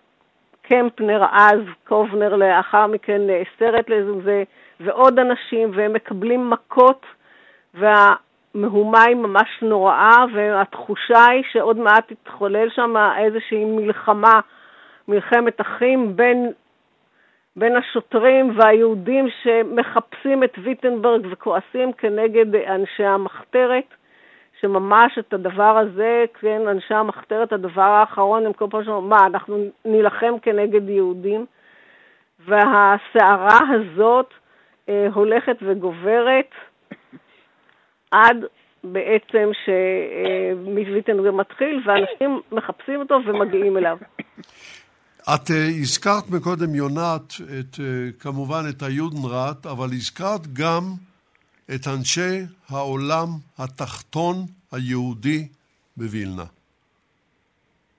[0.62, 4.43] קמפנר אז, קובנר לאחר מכן נאסרת לזה,
[4.80, 7.06] ועוד אנשים, והם מקבלים מכות,
[7.73, 14.39] והמהומה היא ממש נוראה, והתחושה היא שעוד מעט תתחולל שם איזושהי מלחמה,
[15.08, 16.52] מלחמת אחים בין,
[17.56, 23.86] בין השוטרים והיהודים שמחפשים את ויטנברג וכועסים כנגד אנשי המחתרת.
[24.62, 29.58] שממש את הדבר הזה, כן, אנשי המחתרת, הדבר האחרון, הם כל פעם שאומרים, מה, אנחנו
[29.86, 31.46] נילחם כנגד יהודים?
[32.39, 34.34] והסערה הזאת
[34.89, 36.50] אה, הולכת וגוברת
[38.12, 38.46] עד
[38.84, 43.98] בעצם שמוויטנגר מתחיל, ואנשים מחפשים אותו ומגיעים אליו.
[45.24, 47.80] את uh, הזכרת מקודם, יונת, את, uh,
[48.20, 50.82] כמובן את היודנראט, אבל הזכרת גם
[51.76, 54.36] את אנשי העולם התחתון
[54.72, 55.48] היהודי
[55.98, 56.46] בווילנה.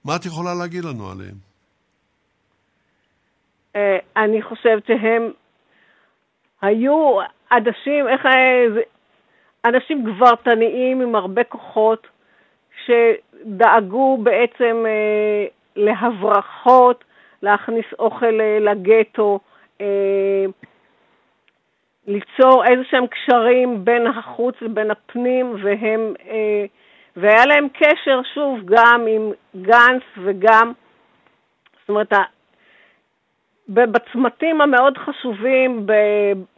[0.05, 1.37] מה את יכולה להגיד לנו עליהם?
[3.77, 5.31] אה, אני חושבת שהם
[6.63, 7.19] היו
[7.53, 8.27] אנשים, איך...
[9.65, 12.07] אנשים גברתניים עם הרבה כוחות,
[12.85, 17.05] שדאגו בעצם אה, להברחות,
[17.45, 19.39] להכניס אוכל אה, לגטו,
[19.81, 20.45] אה,
[22.07, 26.65] ליצור איזה שהם קשרים בין החוץ לבין הפנים, והם, אה,
[27.17, 30.73] והיה להם קשר, שוב, גם עם גנץ וגם,
[31.81, 32.13] זאת אומרת,
[33.69, 35.87] בצמתים המאוד חשובים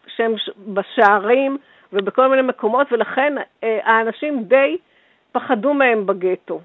[0.06, 0.34] שהם
[0.66, 1.58] בשערים
[1.92, 4.76] ובכל מיני מקומות, ולכן האנשים די
[5.32, 6.60] פחדו מהם בגטו.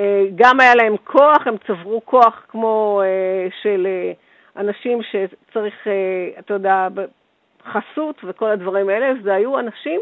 [0.00, 4.12] אה, גם היה להם כוח, הם צברו כוח כמו אה, של אה,
[4.56, 5.74] אנשים שצריך,
[6.38, 6.88] אתה יודע,
[7.72, 10.00] חסות וכל הדברים האלה, זה היו אנשים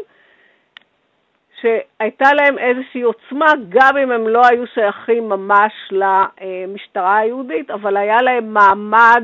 [1.61, 8.21] שהייתה להם איזושהי עוצמה, גם אם הם לא היו שייכים ממש למשטרה היהודית, אבל היה
[8.21, 9.23] להם מעמד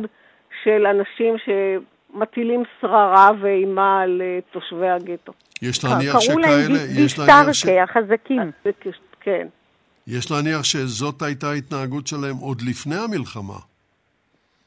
[0.63, 5.33] של אנשים שמטילים שררה ואימה על תושבי הגטו.
[5.61, 6.47] יש להניח שכאלה...
[6.47, 8.51] קראו להם דיסטרקי, החזקים.
[9.19, 9.47] כן.
[10.07, 13.59] יש להניח שזאת הייתה ההתנהגות שלהם עוד לפני המלחמה.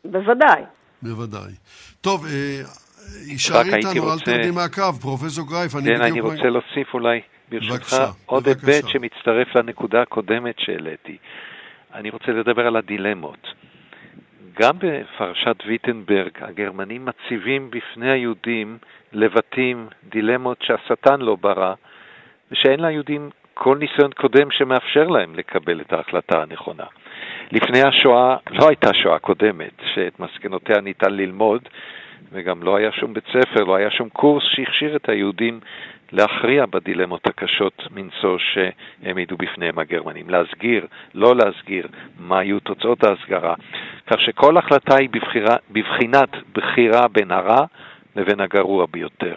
[0.05, 0.63] בוודאי.
[1.03, 1.53] בוודאי.
[2.01, 2.63] טוב, אה,
[3.27, 4.13] יישאר איתנו, רוצה...
[4.13, 7.97] אל תרדי מהקו, פרופסור גרייף, אני כן, אני רוצה להוסיף אולי, ברשותך,
[8.27, 11.17] עוד היבט שמצטרף לנקודה הקודמת שהעליתי.
[11.95, 13.47] אני רוצה לדבר על הדילמות.
[14.61, 18.79] גם בפרשת ויטנברג, הגרמנים מציבים בפני היהודים
[19.13, 21.75] לבטים, דילמות שהשטן לא ברא,
[22.53, 26.85] ושאין ליהודים כל ניסיון קודם שמאפשר להם לקבל את ההחלטה הנכונה.
[27.53, 31.63] לפני השואה לא הייתה שואה קודמת, שאת מסקנותיה ניתן ללמוד,
[32.33, 35.61] וגם לא היה שום בית ספר, לא היה שום קורס שהכשיר את היהודים
[36.13, 40.31] להכריע בדילמות הקשות מנשוא שהעמידו בפניהם הגרמנים.
[40.31, 41.87] להסגיר, לא להסגיר,
[42.19, 43.55] מה היו תוצאות ההסגרה.
[44.07, 47.65] כך שכל החלטה היא בבחירה, בבחינת בחירה בין הרע
[48.17, 49.35] לבין הגרוע ביותר.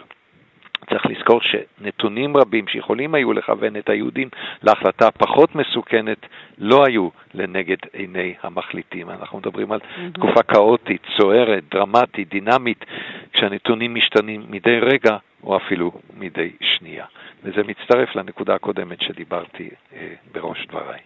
[0.92, 4.28] צריך לזכור שנתונים רבים שיכולים היו לכוון את היהודים
[4.62, 6.18] להחלטה פחות מסוכנת
[6.58, 9.10] לא היו לנגד עיני המחליטים.
[9.10, 10.14] אנחנו מדברים על mm-hmm.
[10.14, 12.84] תקופה כאוטית, סוערת, דרמטית, דינמית,
[13.32, 17.06] כשהנתונים משתנים מדי רגע או אפילו מדי שנייה.
[17.42, 21.00] וזה מצטרף לנקודה הקודמת שדיברתי אה, בראש דבריי.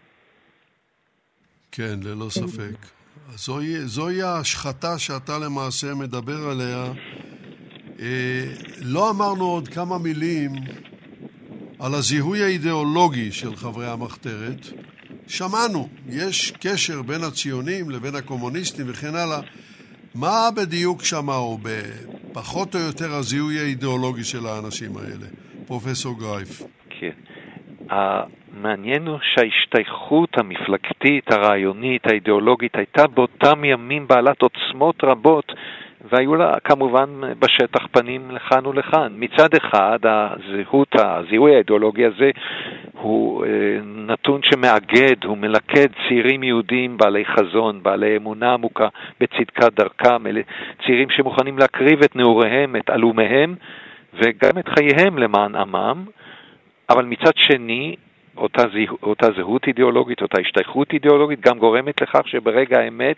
[1.73, 2.97] כן, ללא ספק.
[3.35, 6.85] זוהי, זוהי ההשחתה שאתה למעשה מדבר עליה
[8.83, 10.51] לא אמרנו עוד כמה מילים
[11.81, 14.67] על הזיהוי האידיאולוגי של חברי המחתרת,
[15.29, 19.41] שמענו, יש קשר בין הציונים לבין הקומוניסטים וכן הלאה.
[20.15, 21.59] מה בדיוק שמה, או
[22.33, 25.27] פחות או יותר הזיהוי האידיאולוגי של האנשים האלה,
[25.67, 26.63] פרופסור גרייף?
[26.91, 27.11] כן.
[27.91, 35.53] המעניין הוא שההשתייכות המפלגתית, הרעיונית, האידיאולוגית, הייתה באותם ימים בעלת עוצמות רבות,
[36.05, 39.13] והיו לה כמובן בשטח פנים לכאן ולכאן.
[39.17, 42.31] מצד אחד, הזהות, הזיהוי האידיאולוגי הזה
[42.93, 43.51] הוא אה,
[43.85, 48.89] נתון שמאגד, הוא מלכד צעירים יהודים בעלי חזון, בעלי אמונה עמוקה
[49.21, 50.41] בצדקת דרכם, אלה
[50.87, 53.55] צעירים שמוכנים להקריב את נעוריהם, את עלומיהם,
[54.15, 56.05] וגם את חייהם למען עמם,
[56.91, 57.97] אבל מצד שני,
[58.37, 63.17] אותה, זהו, אותה זהות אידיאולוגית, אותה השתייכות אידיאולוגית, גם גורמת לכך שברגע האמת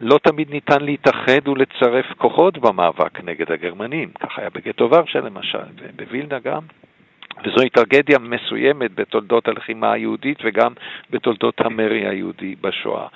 [0.00, 4.08] לא תמיד ניתן להתאחד ולצרף כוחות במאבק נגד הגרמנים.
[4.20, 6.62] כך היה בגטו ורשה למשל, ובווילנה גם.
[7.44, 10.72] וזוהי טרגדיה מסוימת בתולדות הלחימה היהודית וגם
[11.10, 13.06] בתולדות המרי היהודי בשואה.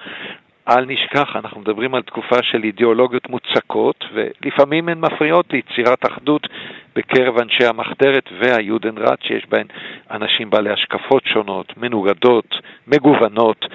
[0.68, 6.48] אל נשכח, אנחנו מדברים על תקופה של אידיאולוגיות מוצקות, ולפעמים הן מפריעות ליצירת אחדות
[6.96, 9.66] בקרב אנשי המחתרת והיודנראט, שיש בהן
[10.10, 12.54] אנשים בעלי השקפות שונות, מנוגדות,
[12.86, 13.66] מגוונות.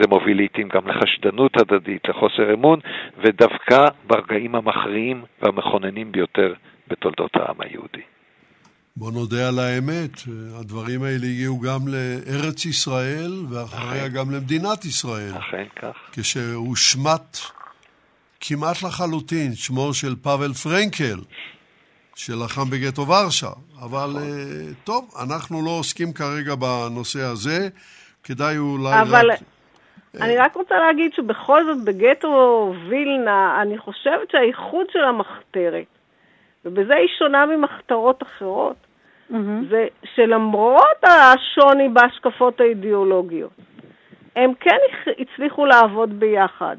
[0.00, 2.80] זה מוביל לעיתים גם לחשדנות הדדית, לחוסר אמון,
[3.18, 6.54] ודווקא ברגעים המכריעים והמכוננים ביותר
[6.88, 8.02] בתולדות העם היהודי.
[8.98, 10.10] בוא נודה על האמת,
[10.60, 14.14] הדברים האלה הגיעו גם לארץ ישראל, ואחריה אכן.
[14.14, 15.32] גם למדינת ישראל.
[15.38, 15.96] אכן כך.
[16.12, 17.36] כשהושמט
[18.40, 21.20] כמעט לחלוטין שמו של פאבל פרנקל,
[22.14, 23.50] שלחם בגטו ורשה.
[23.84, 24.22] אבל נכון.
[24.22, 27.68] uh, טוב, אנחנו לא עוסקים כרגע בנושא הזה,
[28.24, 29.30] כדאי אולי אבל...
[29.30, 29.38] רק...
[30.20, 35.86] אני רק רוצה להגיד שבכל זאת בגטו וילנה, אני חושבת שהאיחוד של המחתרת,
[36.64, 38.87] ובזה היא שונה ממחתרות אחרות,
[39.30, 39.68] mm-hmm.
[39.70, 43.50] זה שלמרות השוני בהשקפות האידיאולוגיות,
[44.36, 44.78] הם כן
[45.18, 46.76] הצליחו לעבוד ביחד,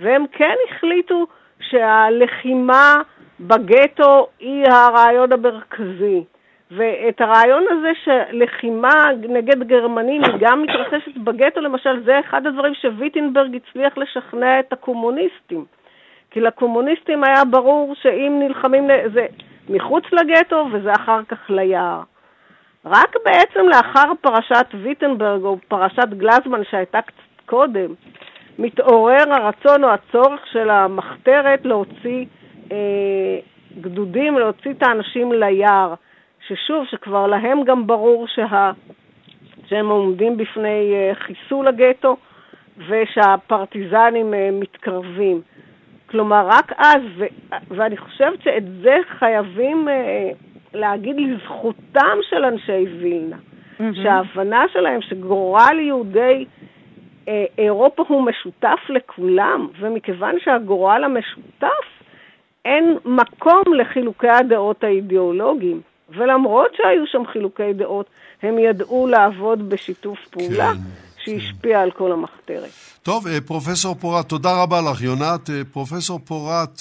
[0.00, 1.26] והם כן החליטו
[1.60, 3.02] שהלחימה
[3.40, 6.24] בגטו היא הרעיון המרכזי.
[6.70, 13.56] ואת הרעיון הזה שלחימה נגד גרמנים היא גם מתרחשת בגטו, למשל, זה אחד הדברים שוויטנברג
[13.56, 15.64] הצליח לשכנע את הקומוניסטים.
[16.30, 19.26] כי לקומוניסטים היה ברור שאם נלחמים, זה
[19.68, 22.00] מחוץ לגטו וזה אחר כך ליער.
[22.84, 27.94] רק בעצם לאחר פרשת ויטנברג או פרשת גלזמן שהייתה קצת קודם,
[28.58, 32.24] מתעורר הרצון או הצורך של המחתרת להוציא
[32.72, 33.38] אה,
[33.80, 35.94] גדודים, להוציא את האנשים ליער.
[36.46, 38.70] ששוב, שכבר להם גם ברור שה...
[39.66, 42.16] שהם עומדים בפני אה, חיסול הגטו
[42.88, 45.40] ושהפרטיזנים אה, מתקרבים.
[46.14, 47.24] כלומר, רק אז, ו...
[47.70, 50.30] ואני חושבת שאת זה חייבים אה,
[50.74, 53.82] להגיד לזכותם של אנשי וילנה, mm-hmm.
[54.02, 56.44] שההבנה שלהם שגורל יהודי
[57.58, 61.84] אירופה הוא משותף לכולם, ומכיוון שהגורל המשותף,
[62.64, 65.80] אין מקום לחילוקי הדעות האידיאולוגיים.
[66.08, 68.06] ולמרות שהיו שם חילוקי דעות,
[68.42, 71.80] הם ידעו לעבוד בשיתוף פעולה כן, שהשפיע.
[71.80, 72.70] על כל המחתרת.
[73.02, 75.02] טוב, אה, פרופסור פורת, תודה רבה לך.
[75.02, 76.80] יונת, אה, פרופסור פורת,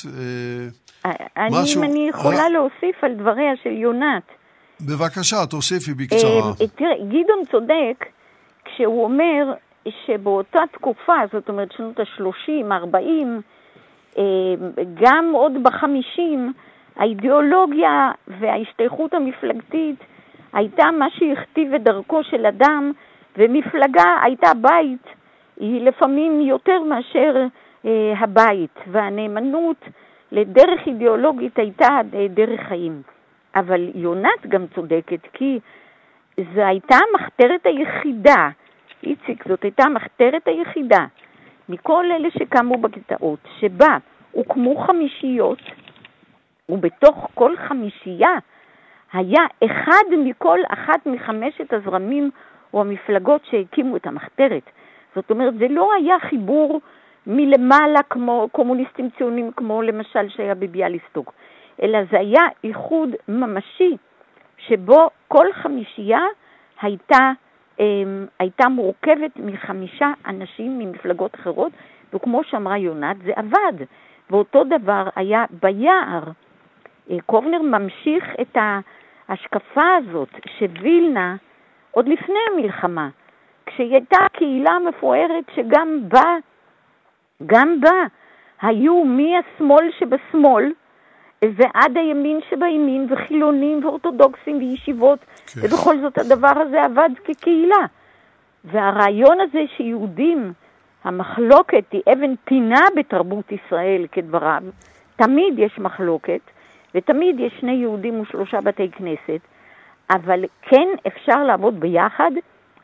[1.05, 1.83] אה, אני, משהו...
[1.83, 4.23] אני יכולה להוסיף על דבריה של יונת.
[4.81, 6.53] בבקשה, תוסיפי בקצרה.
[6.75, 8.05] תראה, גדעון צודק
[8.65, 9.53] כשהוא אומר
[10.05, 13.41] שבאותה תקופה, זאת אומרת שנות ה-30, 40,
[14.93, 16.21] גם עוד ב-50,
[16.95, 19.95] האידיאולוגיה וההשתייכות המפלגתית
[20.53, 22.91] הייתה מה שהכתיב את דרכו של אדם,
[23.37, 25.07] ומפלגה הייתה בית,
[25.59, 27.45] היא לפעמים יותר מאשר
[27.85, 29.85] אה, הבית, והנאמנות
[30.31, 33.01] לדרך אידיאולוגית הייתה אה, דרך חיים.
[33.55, 35.59] אבל יונת גם צודקת, כי
[36.37, 38.49] זו הייתה המחתרת היחידה,
[39.03, 41.05] איציק, זאת הייתה המחתרת היחידה
[41.69, 43.97] מכל אלה שקמו בגטאות, שבה
[44.31, 45.59] הוקמו חמישיות,
[46.69, 48.35] ובתוך כל חמישייה
[49.13, 52.31] היה אחד מכל אחת מחמשת הזרמים
[52.73, 54.69] או המפלגות שהקימו את המחתרת.
[55.15, 56.81] זאת אומרת, זה לא היה חיבור
[57.27, 61.33] מלמעלה כמו קומוניסטים ציונים, כמו למשל שהיה בביאליסטוק,
[61.81, 63.97] אלא זה היה איחוד ממשי,
[64.57, 66.21] שבו כל חמישייה
[66.81, 67.31] הייתה,
[67.79, 71.71] אמ, הייתה מורכבת מחמישה אנשים ממפלגות אחרות,
[72.13, 73.85] וכמו שאמרה יונת, זה עבד.
[74.29, 76.23] ואותו דבר היה ביער.
[77.11, 78.57] אה, קובנר ממשיך את
[79.27, 81.35] ההשקפה הזאת שווילנה,
[81.93, 83.09] עוד לפני המלחמה,
[83.65, 86.35] כשהיא הייתה קהילה מפוארת שגם בה,
[87.45, 88.03] גם בה,
[88.61, 90.71] היו מהשמאל שבשמאל
[91.41, 95.61] ועד הימין שבימין, וחילונים ואורתודוקסים וישיבות, כן.
[95.63, 97.85] ובכל זאת הדבר הזה עבד כקהילה.
[98.63, 100.53] והרעיון הזה שיהודים,
[101.03, 104.63] המחלוקת היא אבן פינה בתרבות ישראל כדבריו,
[105.15, 106.41] תמיד יש מחלוקת,
[106.95, 109.39] ותמיד יש שני יהודים ושלושה בתי כנסת,
[110.13, 112.31] אבל כן אפשר לעבוד ביחד,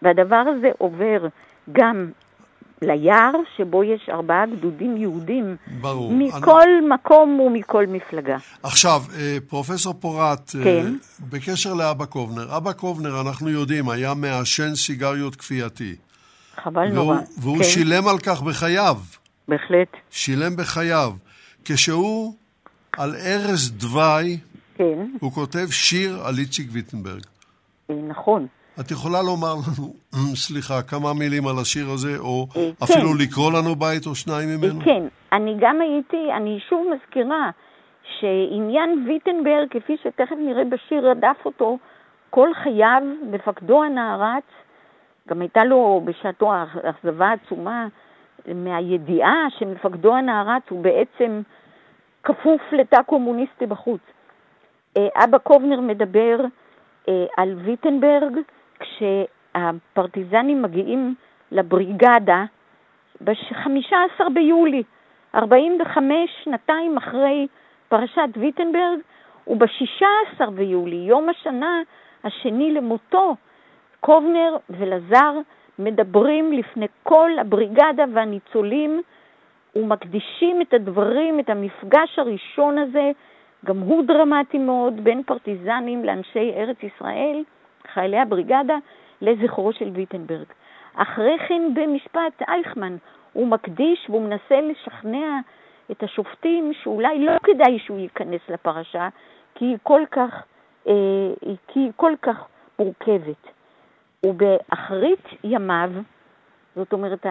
[0.01, 1.27] והדבר הזה עובר
[1.71, 2.11] גם
[2.81, 5.55] ליער, שבו יש ארבעה גדודים יהודים.
[5.81, 6.13] ברור.
[6.13, 6.87] מכל אני...
[6.87, 8.37] מקום ומכל מפלגה.
[8.63, 10.93] עכשיו, אה, פרופסור פורט, אה, כן.
[11.19, 15.95] בקשר לאבא קובנר, אבא קובנר, אנחנו יודעים, היה מעשן סיגריות כפייתי.
[16.63, 17.17] חבל והוא, נורא.
[17.37, 17.63] והוא כן.
[17.63, 18.97] שילם על כך בחייו.
[19.47, 19.97] בהחלט.
[20.11, 21.13] שילם בחייו.
[21.65, 22.33] כשהוא
[22.97, 24.37] על ערש דווי,
[24.79, 25.05] כן.
[25.21, 27.21] הוא כותב שיר על איציק ויטנברג.
[27.89, 28.47] אה, נכון.
[28.79, 29.87] את יכולה לומר לנו,
[30.35, 33.23] סליחה, כמה מילים על השיר הזה, או אה, אפילו כן.
[33.23, 34.81] לקרוא לנו בית או שניים ממנו?
[34.85, 37.49] כן, אני גם הייתי, אני שוב מזכירה
[38.19, 41.77] שעניין ויטנברג, כפי שתכף נראה בשיר, רדף אותו
[42.29, 43.01] כל חייו,
[43.31, 44.49] מפקדו הנערץ,
[45.29, 46.51] גם הייתה לו בשעתו
[46.83, 47.87] אכזבה עצומה
[48.55, 51.41] מהידיעה שמפקדו הנערץ הוא בעצם
[52.23, 54.01] כפוף לתא קומוניסטי בחוץ.
[54.99, 56.39] אה, אבא קובנר מדבר
[57.09, 58.39] אה, על ויטנברג
[58.79, 61.15] כשהפרטיזנים מגיעים
[61.51, 62.43] לבריגדה
[63.23, 64.83] ב-15 ביולי,
[65.35, 67.47] 45 שנתיים אחרי
[67.89, 68.99] פרשת ויטנברג,
[69.47, 71.81] וב-16 ביולי, יום השנה
[72.23, 73.35] השני למותו,
[73.99, 75.33] קובנר ולזר
[75.79, 79.01] מדברים לפני כל הבריגדה והניצולים
[79.75, 83.11] ומקדישים את הדברים, את המפגש הראשון הזה,
[83.65, 87.43] גם הוא דרמטי מאוד, בין פרטיזנים לאנשי ארץ ישראל,
[87.93, 88.77] חיילי הבריגדה,
[89.21, 90.45] לזכרו של ויטנברג.
[90.93, 92.95] אחרי כן במשפט אייכמן
[93.33, 95.39] הוא מקדיש והוא מנסה לשכנע
[95.91, 99.09] את השופטים שאולי לא כדאי שהוא ייכנס לפרשה,
[99.55, 100.43] כי היא כל כך,
[100.87, 100.93] אה,
[101.67, 102.47] כי היא כל כך
[102.79, 103.47] מורכבת.
[104.25, 105.91] ובאחרית ימיו,
[106.75, 107.25] זאת אומרת,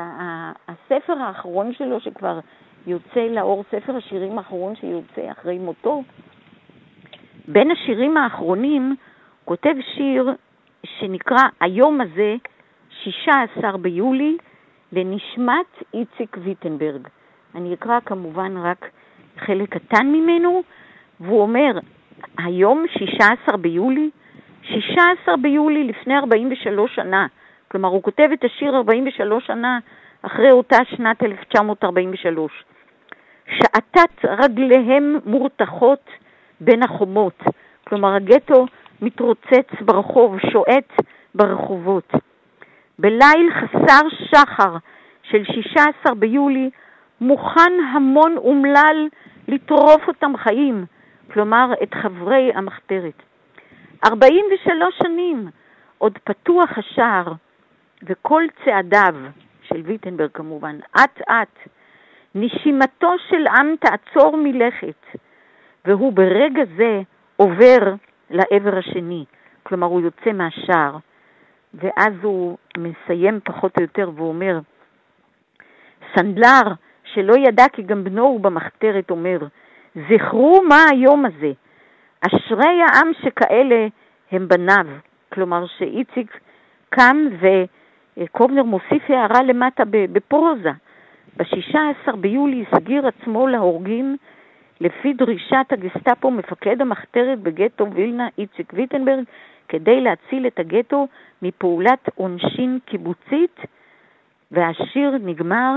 [0.68, 2.38] הספר האחרון שלו, שכבר
[2.86, 6.02] יוצא לאור, ספר השירים האחרון שיוצא אחרי מותו,
[7.48, 8.96] בין השירים האחרונים
[9.44, 10.30] כותב שיר
[10.84, 12.36] שנקרא היום הזה,
[12.90, 14.36] 16 ביולי,
[14.92, 17.08] לנשמת איציק ויטנברג.
[17.54, 18.90] אני אקרא כמובן רק
[19.38, 20.62] חלק קטן ממנו,
[21.20, 21.78] והוא אומר,
[22.38, 24.10] היום, 16 ביולי,
[24.62, 27.26] 16 ביולי לפני 43 שנה,
[27.70, 29.78] כלומר הוא כותב את השיר 43 שנה
[30.22, 32.64] אחרי אותה שנת 1943.
[33.46, 36.10] שעטת רגליהם מורתחות
[36.60, 37.42] בין החומות,
[37.86, 38.66] כלומר הגטו
[39.02, 40.92] מתרוצץ ברחוב, שועט
[41.34, 42.12] ברחובות.
[42.98, 44.76] בליל חסר שחר
[45.22, 46.70] של 16 ביולי
[47.20, 49.08] מוכן המון אומלל
[49.48, 50.84] לטרוף אותם חיים,
[51.32, 53.22] כלומר את חברי המחתרת.
[54.04, 55.48] 43 שנים
[55.98, 57.32] עוד פתוח השער,
[58.02, 59.14] וכל צעדיו,
[59.68, 61.68] של ויטנברג כמובן, אט אט,
[62.34, 65.16] נשימתו של עם תעצור מלכת,
[65.84, 67.00] והוא ברגע זה
[67.36, 67.94] עובר
[68.30, 69.24] לעבר השני,
[69.62, 70.96] כלומר הוא יוצא מהשער,
[71.74, 74.58] ואז הוא מסיים פחות או יותר והוא אומר,
[76.14, 76.72] סנדלר
[77.04, 79.38] שלא ידע כי גם בנו הוא במחתרת אומר,
[79.94, 81.52] זכרו מה היום הזה,
[82.26, 83.86] אשרי העם שכאלה
[84.32, 84.86] הם בניו,
[85.32, 86.40] כלומר שאיציק
[86.90, 87.16] קם
[88.18, 90.70] וקובנר מוסיף הערה למטה בפרוזה.
[91.36, 94.16] ב-16 ביולי הסגיר עצמו להורגים
[94.80, 99.24] לפי דרישת הגסטאפו מפקד המחתרת בגטו וילנה איציק ויטנברג
[99.68, 101.06] כדי להציל את הגטו
[101.42, 103.60] מפעולת עונשין קיבוצית,
[104.50, 105.74] והשיר נגמר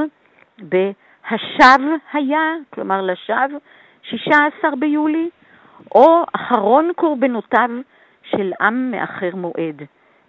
[0.70, 1.80] ב"השב
[2.14, 3.60] היה", כלומר לשווא,
[4.04, 5.30] 16 ביולי,
[5.96, 7.70] או אחרון קורבנותיו
[8.24, 9.84] של עם מאחר מועד.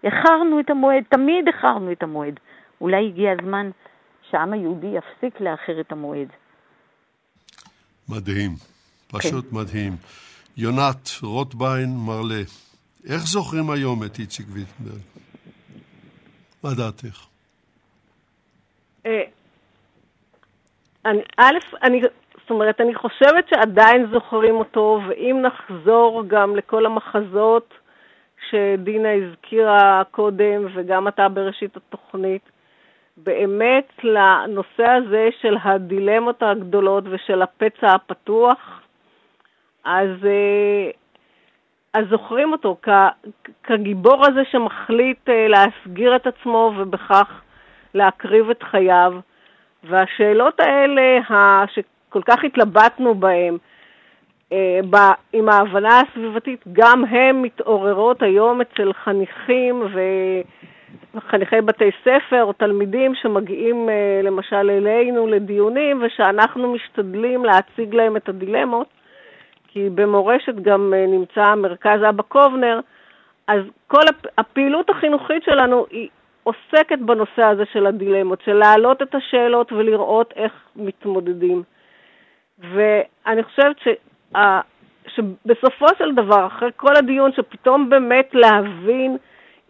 [0.04, 2.40] איחרנו את המועד, תמיד איחרנו את המועד.
[2.80, 3.70] אולי הגיע הזמן
[4.30, 6.28] שהעם היהודי יפסיק לאחר את המועד.
[8.08, 8.50] מדהים,
[9.08, 9.56] פשוט כן.
[9.56, 9.92] מדהים.
[10.56, 12.42] יונת רוטביין מרלה,
[13.08, 15.02] איך זוכרים היום את איציק ויטנברג?
[16.64, 17.26] מה דעתך?
[19.06, 19.22] אה,
[21.36, 22.00] א', אני,
[22.40, 27.74] זאת אומרת, אני חושבת שעדיין זוכרים אותו, ואם נחזור גם לכל המחזות
[28.52, 32.42] שדינה הזכירה קודם, וגם אתה בראשית התוכנית,
[33.16, 38.80] באמת לנושא הזה של הדילמות הגדולות ושל הפצע הפתוח,
[39.84, 40.90] אז, אה,
[41.94, 42.88] אז זוכרים אותו כ,
[43.62, 47.40] כגיבור הזה שמחליט אה, להסגיר את עצמו ובכך
[47.94, 49.12] להקריב את חייו.
[49.84, 51.20] והשאלות האלה
[51.74, 53.58] שכל כך התלבטנו בהן,
[55.32, 59.82] עם ההבנה הסביבתית, גם הן מתעוררות היום אצל חניכים
[61.20, 68.28] חניכי בתי ספר או תלמידים שמגיעים אה, למשל אלינו לדיונים ושאנחנו משתדלים להציג להם את
[68.28, 68.86] הדילמות,
[69.68, 72.80] כי במורשת גם אה, נמצא מרכז אבא קובנר,
[73.46, 74.02] אז כל
[74.38, 76.08] הפעילות החינוכית שלנו היא
[76.42, 81.62] עוסקת בנושא הזה של הדילמות, של להעלות את השאלות ולראות איך מתמודדים.
[82.58, 83.88] ואני חושבת ש...
[85.06, 89.16] שבסופו של דבר, אחרי כל הדיון, שפתאום באמת להבין,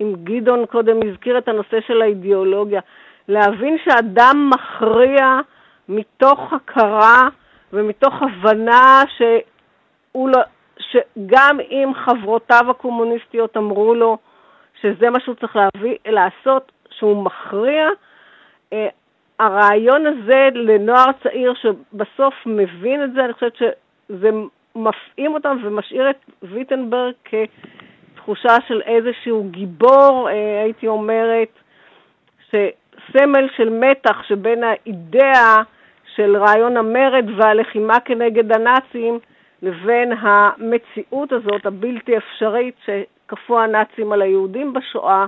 [0.00, 2.80] אם גדעון קודם הזכיר את הנושא של האידיאולוגיה,
[3.28, 5.40] להבין שאדם מכריע
[5.88, 7.28] מתוך הכרה
[7.72, 10.38] ומתוך הבנה שהוא לא,
[10.78, 14.18] שגם אם חברותיו הקומוניסטיות אמרו לו
[14.80, 17.88] שזה מה שהוא צריך להביא, לעשות, שהוא מכריע,
[18.72, 18.88] אה,
[19.38, 23.56] הרעיון הזה לנוער צעיר שבסוף מבין את זה, אני חושבת
[24.12, 24.30] שזה
[24.74, 31.48] מפעים אותם ומשאיר את ויטנברג כתחושה של איזשהו גיבור, אה, הייתי אומרת,
[32.48, 35.62] שסמל של מתח שבין האידאה
[36.14, 39.18] של רעיון המרד והלחימה כנגד הנאצים
[39.62, 45.26] לבין המציאות הזאת, הבלתי אפשרית, שכפו הנאצים על היהודים בשואה,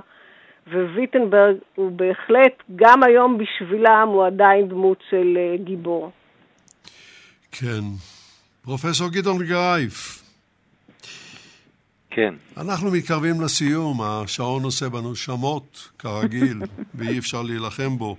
[0.67, 6.11] וויטנברג הוא בהחלט, גם היום בשבילם, הוא עדיין דמות של אה, גיבור.
[7.51, 8.14] כן.
[8.65, 10.23] פרופסור גדעון גרייף.
[12.09, 12.33] כן.
[12.57, 16.57] אנחנו מתקרבים לסיום, השעון עושה בנו שמות, כרגיל,
[16.95, 18.15] ואי אפשר להילחם בו.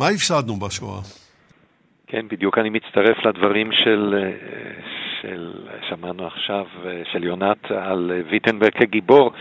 [0.00, 1.00] מה הפסדנו בשואה?
[2.06, 4.30] כן, בדיוק אני מצטרף לדברים של, אה,
[5.22, 5.52] של
[5.88, 9.32] שמענו עכשיו, אה, של יונת על ויטנברג כגיבור.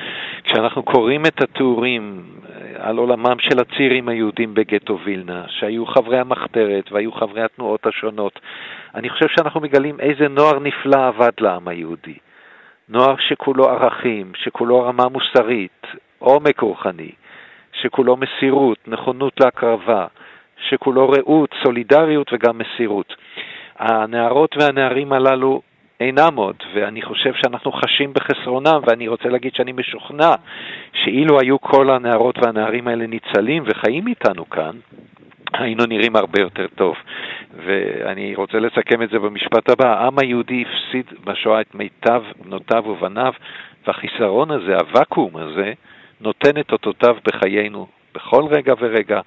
[0.43, 2.36] כשאנחנו קוראים את התיאורים אה,
[2.79, 8.39] על עולמם של הצעירים היהודים בגטו וילנה, שהיו חברי המחתרת והיו חברי התנועות השונות,
[8.95, 12.17] אני חושב שאנחנו מגלים איזה נוער נפלא עבד לעם היהודי.
[12.89, 15.87] נוער שכולו ערכים, שכולו רמה מוסרית,
[16.19, 17.11] עומק רוחני,
[17.81, 20.05] שכולו מסירות, נכונות להקרבה,
[20.69, 23.15] שכולו רעות, סולידריות וגם מסירות.
[23.79, 25.61] הנערות והנערים הללו
[25.99, 30.35] אינם עוד, ואני חושב שאנחנו חשים בחסרונם, ואני רוצה להגיד שאני משוכנע
[30.93, 34.75] שאילו היו כל הנערות והנערים האלה ניצלים וחיים איתנו כאן,
[35.53, 36.95] היינו נראים הרבה יותר טוב.
[37.65, 43.33] ואני רוצה לסכם את זה במשפט הבא, העם היהודי הפסיד בשואה את מיטב בנותיו ובניו,
[43.87, 45.73] והחיסרון הזה, הוואקום הזה,
[46.21, 49.21] נותן את אותותיו בחיינו בכל רגע ורגע,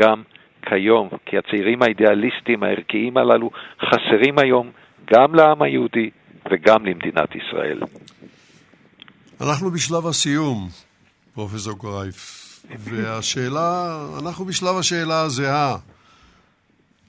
[0.00, 0.22] גם
[0.62, 3.50] כיום, כי הצעירים האידיאליסטים הערכיים הללו
[3.80, 4.70] חסרים היום
[5.12, 6.10] גם לעם היהודי
[6.50, 7.80] וגם למדינת ישראל.
[9.40, 10.68] אנחנו בשלב הסיום,
[11.34, 15.76] פרופסור קרייף, והשאלה, אנחנו בשלב השאלה הזהה,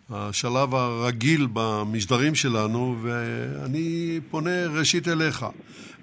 [0.10, 5.46] השלב הרגיל במשדרים שלנו, ואני פונה ראשית אליך.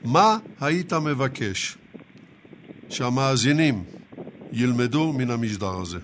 [0.05, 1.79] מה היית מבקש
[2.91, 3.85] שהמאזינים
[4.53, 5.99] ילמדו מן המשדר הזה?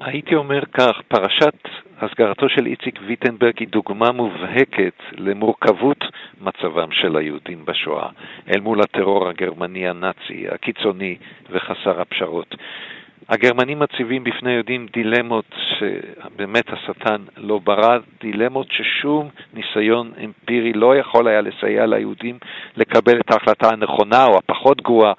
[0.00, 1.58] הייתי אומר כך, פרשת
[2.02, 6.04] הסגרתו של איציק ויטנברג היא דוגמה מובהקת למורכבות
[6.40, 8.08] מצבם של היהודים בשואה,
[8.48, 11.16] אל מול הטרור הגרמני הנאצי, הקיצוני
[11.50, 12.54] וחסר הפשרות.
[13.28, 15.44] הגרמנים מציבים בפני יהודים דילמות
[15.78, 22.38] שבאמת השטן לא ברא, דילמות ששום ניסיון אמפירי לא יכול היה לסייע ליהודים
[22.76, 25.12] לקבל את ההחלטה הנכונה או הפחות גרועה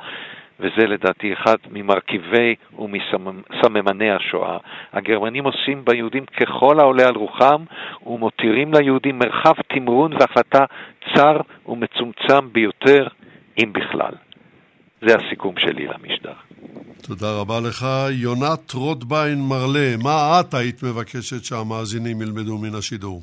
[0.61, 4.57] וזה לדעתי אחד ממרכיבי ומסממני השואה.
[4.93, 7.63] הגרמנים עושים ביהודים ככל העולה על רוחם
[8.05, 10.65] ומותירים ליהודים מרחב תמרון והחלטה
[11.15, 13.07] צר ומצומצם ביותר,
[13.57, 14.13] אם בכלל.
[15.01, 16.33] זה הסיכום שלי למשדר.
[17.07, 17.85] תודה רבה לך.
[18.11, 23.21] יונת רוטביין מרלה, מה את היית מבקשת שהמאזינים ילמדו מן השידור?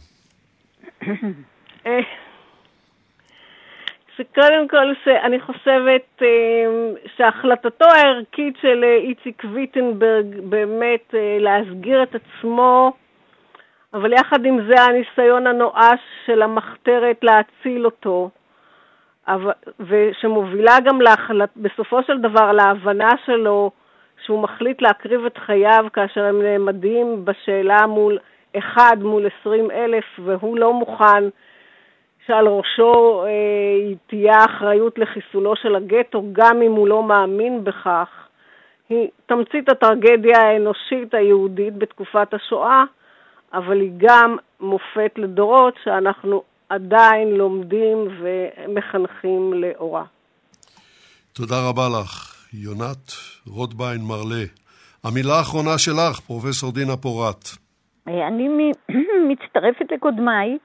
[4.20, 12.02] אה, שקודם כל, שאני חושבת אמ, שהחלטתו הערכית של אה, איציק ויטנברג באמת אה, להסגיר
[12.02, 12.92] את עצמו,
[13.94, 18.30] אבל יחד עם זה הניסיון הנואש של המחתרת להציל אותו,
[19.80, 23.70] ושמובילה גם להחלט, בסופו של דבר להבנה שלו
[24.24, 28.18] שהוא מחליט להקריב את חייו כאשר הם נעמדים בשאלה מול
[28.58, 31.24] אחד מול עשרים אלף והוא לא מוכן
[32.28, 38.08] שעל ראשו אה, תהיה אחריות לחיסולו של הגטו, גם אם הוא לא מאמין בכך,
[38.88, 42.84] היא תמצית הטרגדיה האנושית היהודית בתקופת השואה,
[43.52, 50.04] אבל היא גם מופת לדורות שאנחנו עדיין לומדים ומחנכים לאורה.
[51.32, 53.12] תודה רבה לך, יונת
[53.46, 54.44] רוטביין מרלה.
[55.04, 57.44] המילה האחרונה שלך, פרופסור דינה פורת.
[58.06, 58.72] אני
[59.28, 60.58] מצטרפת לקודמיי.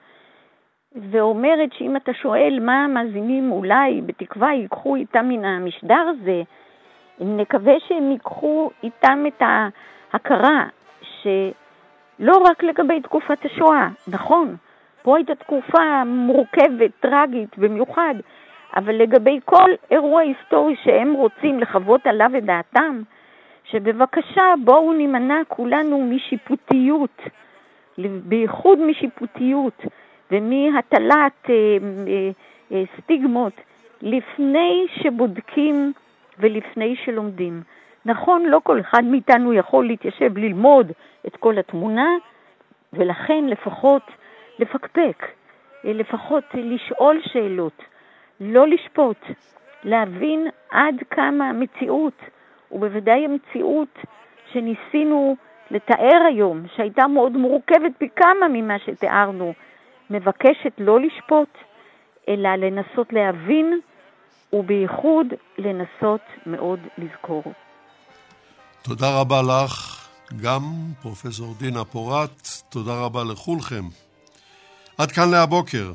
[0.96, 6.42] ואומרת שאם אתה שואל מה המאזינים אולי בתקווה ייקחו איתם מן המשדר הזה,
[7.20, 10.66] נקווה שהם ייקחו איתם את ההכרה
[11.02, 14.56] שלא רק לגבי תקופת השואה, נכון,
[15.02, 18.16] פה הייתה תקופה מורכבת, טרגית במיוחד,
[18.76, 23.02] אבל לגבי כל אירוע היסטורי שהם רוצים לחוות עליו את דעתם,
[23.64, 27.22] שבבקשה בואו נימנע כולנו משיפוטיות,
[27.98, 29.86] בייחוד משיפוטיות
[30.34, 31.54] ומהטלת אה,
[32.08, 32.32] אה,
[32.72, 33.54] אה, סטיגמות
[34.02, 35.94] לפני שבודקים
[36.40, 37.62] ולפני שלומדים.
[38.06, 40.92] נכון, לא כל אחד מאיתנו יכול להתיישב ללמוד
[41.28, 42.08] את כל התמונה,
[42.94, 44.02] ולכן לפחות
[44.60, 45.26] לפקפק,
[45.84, 47.84] לפחות לשאול שאלות,
[48.40, 49.18] לא לשפוט,
[49.84, 52.22] להבין עד כמה המציאות,
[52.72, 54.00] ובוודאי המציאות
[54.52, 55.36] שניסינו
[55.72, 59.54] לתאר היום, שהייתה מאוד מורכבת פי כמה ממה שתיארנו,
[60.10, 61.50] מבקשת לא לשפוט,
[62.30, 63.80] אלא לנסות להבין,
[64.54, 65.28] ובייחוד
[65.58, 67.44] לנסות מאוד לזכור.
[68.82, 70.08] תודה רבה לך,
[70.42, 70.62] גם
[71.02, 73.84] פרופסור דינה פורת, תודה רבה לכולכם.
[74.98, 75.92] עד כאן להבוקר,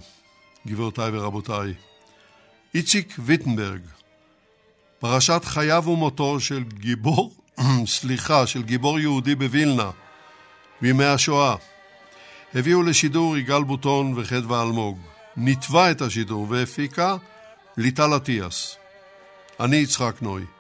[0.66, 1.74] גבירותיי ורבותיי.
[2.74, 3.80] איציק ויטנברג,
[4.98, 7.34] פרשת חייו ומותו של גיבור,
[7.96, 9.90] סליחה, של גיבור יהודי בווילנה
[10.80, 11.56] בימי השואה.
[12.54, 14.98] הביאו לשידור יגאל בוטון וחדווה אלמוג.
[15.36, 17.16] ניתבה את השידור והפיקה
[17.76, 18.76] ליטל אטיאס.
[19.60, 20.57] אני יצחק נוי.